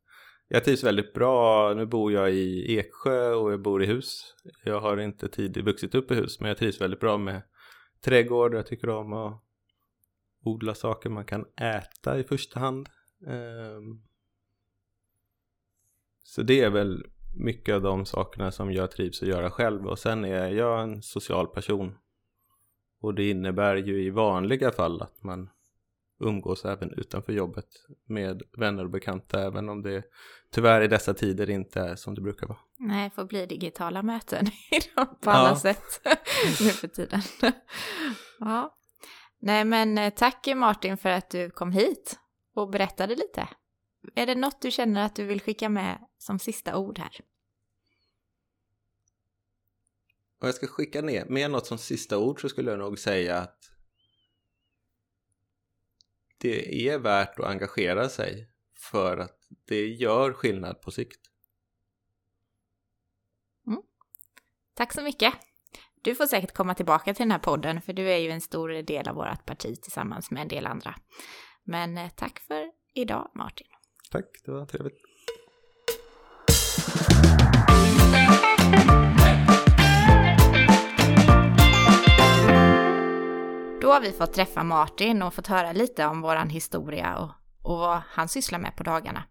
Jag 0.48 0.64
trivs 0.64 0.84
väldigt 0.84 1.14
bra. 1.14 1.74
Nu 1.74 1.86
bor 1.86 2.12
jag 2.12 2.32
i 2.32 2.78
Eksjö 2.78 3.34
och 3.34 3.52
jag 3.52 3.62
bor 3.62 3.84
i 3.84 3.86
hus. 3.86 4.36
Jag 4.64 4.82
har 4.82 4.98
inte 4.98 5.28
tidigt 5.28 5.66
vuxit 5.66 5.96
upp 5.96 6.12
i 6.12 6.16
hus 6.16 6.40
men 6.40 6.48
jag 6.48 6.58
trivs 6.58 6.82
väldigt 6.82 7.00
bra 7.00 7.18
med 7.18 7.42
trädgård. 8.02 8.54
Jag 8.54 8.68
tycker 8.68 8.90
om 8.90 9.14
att 9.14 9.44
odla 10.44 10.76
saker 10.76 11.10
man 11.10 11.26
kan 11.26 11.46
äta 11.56 12.20
i 12.20 12.24
första 12.24 12.60
hand. 12.60 12.90
Ehm, 13.28 14.02
så 16.24 16.42
det 16.42 16.62
är 16.62 16.70
väl 16.70 17.06
mycket 17.38 17.76
av 17.76 17.82
de 17.82 18.06
sakerna 18.06 18.52
som 18.52 18.74
jag 18.74 18.92
trivs 18.92 19.22
att 19.22 19.28
göra 19.28 19.52
själv 19.52 19.88
och 19.88 20.00
sen 20.00 20.26
är 20.26 20.50
jag 20.50 20.84
en 20.84 21.02
social 21.02 21.48
person. 21.48 21.98
Och 23.02 23.14
det 23.14 23.30
innebär 23.30 23.76
ju 23.76 24.04
i 24.04 24.10
vanliga 24.10 24.72
fall 24.72 25.02
att 25.02 25.24
man 25.24 25.50
umgås 26.22 26.66
även 26.66 26.94
utanför 26.94 27.34
jobbet 27.34 27.68
med 28.06 28.42
vänner 28.58 28.84
och 28.84 28.90
bekanta 28.90 29.44
även 29.44 29.70
om 29.70 29.82
det 29.82 30.04
tyvärr 30.52 30.82
i 30.82 30.88
dessa 30.88 31.14
tider 31.14 31.50
inte 31.50 31.80
är 31.80 31.96
som 31.96 32.16
det 32.16 32.22
brukar 32.22 32.48
vara. 32.48 32.60
Nej, 32.80 33.10
det 33.10 33.16
får 33.16 33.26
bli 33.26 33.46
digitala 33.46 34.04
möten 34.04 34.46
på 35.22 35.30
alla 35.32 35.50
ja. 35.50 35.60
sätt 35.60 36.02
nu 36.62 36.70
för 36.70 36.88
tiden. 36.88 37.22
ja. 38.40 38.78
Nej, 39.40 39.66
men 39.66 39.98
eh, 39.98 40.14
tack 40.14 40.48
Martin 40.56 40.98
för 40.98 41.10
att 41.10 41.30
du 41.30 41.50
kom 41.50 41.72
hit 41.72 42.20
och 42.56 42.70
berättade 42.70 43.16
lite. 43.16 43.48
Är 44.16 44.26
det 44.26 44.36
något 44.36 44.62
du 44.62 44.72
känner 44.72 45.06
att 45.06 45.16
du 45.16 45.26
vill 45.26 45.42
skicka 45.42 45.70
med 45.70 46.00
som 46.18 46.40
sista 46.40 46.78
ord 46.78 47.00
här? 47.00 47.12
Om 50.42 50.48
jag 50.48 50.56
ska 50.56 50.68
skicka 50.68 51.02
ner 51.02 51.26
med 51.26 51.52
något 51.52 51.68
som 51.68 51.78
sista 51.78 52.18
ord 52.18 52.42
så 52.42 52.50
skulle 52.50 52.72
jag 52.72 52.80
nog 52.80 53.00
säga 53.00 53.38
att 53.38 53.71
det 56.41 56.88
är 56.89 56.99
värt 56.99 57.39
att 57.39 57.45
engagera 57.45 58.10
sig 58.10 58.47
för 58.75 59.17
att 59.17 59.38
det 59.67 59.88
gör 59.88 60.34
skillnad 60.34 60.82
på 60.82 60.91
sikt. 60.91 61.21
Mm. 63.67 63.82
Tack 64.73 64.93
så 64.93 65.01
mycket. 65.01 65.34
Du 66.01 66.15
får 66.15 66.25
säkert 66.25 66.54
komma 66.54 66.73
tillbaka 66.73 67.13
till 67.13 67.23
den 67.23 67.32
här 67.32 67.39
podden 67.39 67.82
för 67.82 67.93
du 67.93 68.12
är 68.12 68.17
ju 68.17 68.30
en 68.30 68.41
stor 68.41 68.69
del 68.69 69.08
av 69.08 69.15
vårt 69.15 69.45
parti 69.45 69.82
tillsammans 69.82 70.32
med 70.32 70.41
en 70.41 70.47
del 70.47 70.65
andra. 70.65 70.95
Men 71.63 71.97
eh, 71.97 72.10
tack 72.15 72.39
för 72.39 72.71
idag 72.93 73.32
Martin. 73.36 73.67
Tack, 74.12 74.25
det 74.45 74.51
var 74.51 74.65
trevligt. 74.65 75.11
Då 83.82 83.91
har 83.91 84.02
vi 84.02 84.12
fått 84.12 84.34
träffa 84.34 84.63
Martin 84.63 85.22
och 85.22 85.34
fått 85.34 85.48
höra 85.48 85.72
lite 85.72 86.06
om 86.06 86.22
våran 86.22 86.50
historia 86.50 87.17
och, 87.17 87.30
och 87.72 87.78
vad 87.78 88.02
han 88.10 88.28
sysslar 88.28 88.60
med 88.60 88.76
på 88.76 88.84
dagarna. 88.84 89.24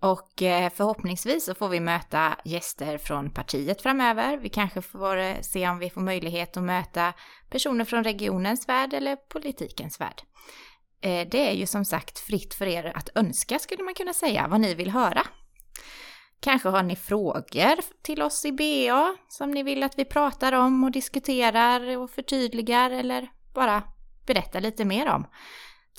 Och 0.00 0.42
eh, 0.42 0.72
förhoppningsvis 0.74 1.44
så 1.44 1.54
får 1.54 1.68
vi 1.68 1.80
möta 1.80 2.36
gäster 2.44 2.98
från 2.98 3.30
partiet 3.30 3.82
framöver. 3.82 4.36
Vi 4.36 4.48
kanske 4.48 4.82
får 4.82 5.16
eh, 5.16 5.40
se 5.40 5.68
om 5.68 5.78
vi 5.78 5.90
får 5.90 6.00
möjlighet 6.00 6.56
att 6.56 6.62
möta 6.62 7.12
personer 7.50 7.84
från 7.84 8.04
regionens 8.04 8.68
värld 8.68 8.94
eller 8.94 9.16
politikens 9.16 10.00
värld. 10.00 10.22
Eh, 11.00 11.28
det 11.28 11.48
är 11.50 11.54
ju 11.54 11.66
som 11.66 11.84
sagt 11.84 12.18
fritt 12.18 12.54
för 12.54 12.66
er 12.66 12.92
att 12.94 13.08
önska 13.14 13.58
skulle 13.58 13.82
man 13.82 13.94
kunna 13.94 14.12
säga 14.12 14.48
vad 14.48 14.60
ni 14.60 14.74
vill 14.74 14.90
höra. 14.90 15.22
Kanske 16.42 16.68
har 16.68 16.82
ni 16.82 16.96
frågor 16.96 18.02
till 18.02 18.22
oss 18.22 18.44
i 18.44 18.52
BA 18.52 19.16
som 19.28 19.50
ni 19.50 19.62
vill 19.62 19.82
att 19.82 19.98
vi 19.98 20.04
pratar 20.04 20.52
om 20.52 20.84
och 20.84 20.90
diskuterar 20.90 21.96
och 21.96 22.10
förtydligar 22.10 22.90
eller 22.90 23.28
bara 23.54 23.82
berättar 24.26 24.60
lite 24.60 24.84
mer 24.84 25.08
om. 25.08 25.26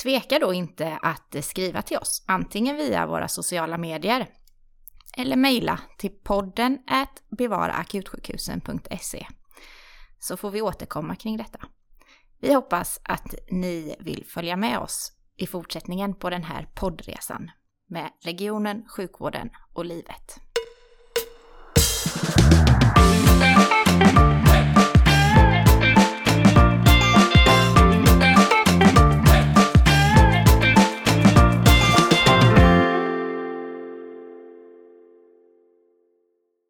Tveka 0.04 0.40
då 0.40 0.54
inte 0.54 1.00
att 1.02 1.46
skriva 1.46 1.82
till 1.82 1.98
oss, 1.98 2.24
antingen 2.28 2.78
via 2.78 3.08
våra 3.08 3.28
sociala 3.28 3.78
medier 3.78 4.28
eller 5.18 5.36
mejla 5.36 5.80
till 5.98 6.12
podden 6.12 6.80
at 6.88 7.24
bevaraakutsjukhusen.se 7.38 9.28
så 10.20 10.38
får 10.38 10.52
vi 10.52 10.62
återkomma 10.62 11.16
kring 11.16 11.38
detta. 11.38 11.60
Vi 12.40 12.54
hoppas 12.54 13.00
att 13.04 13.36
ni 13.52 13.96
vill 14.00 14.26
följa 14.26 14.56
med 14.56 14.80
oss 14.80 15.12
i 15.38 15.48
fortsättningen 15.48 16.16
på 16.16 16.30
den 16.30 16.44
här 16.44 16.70
poddresan 16.76 17.52
med 17.88 18.10
regionen, 18.22 18.86
sjukvården 18.88 19.50
och 19.74 19.86
livet. 19.86 20.40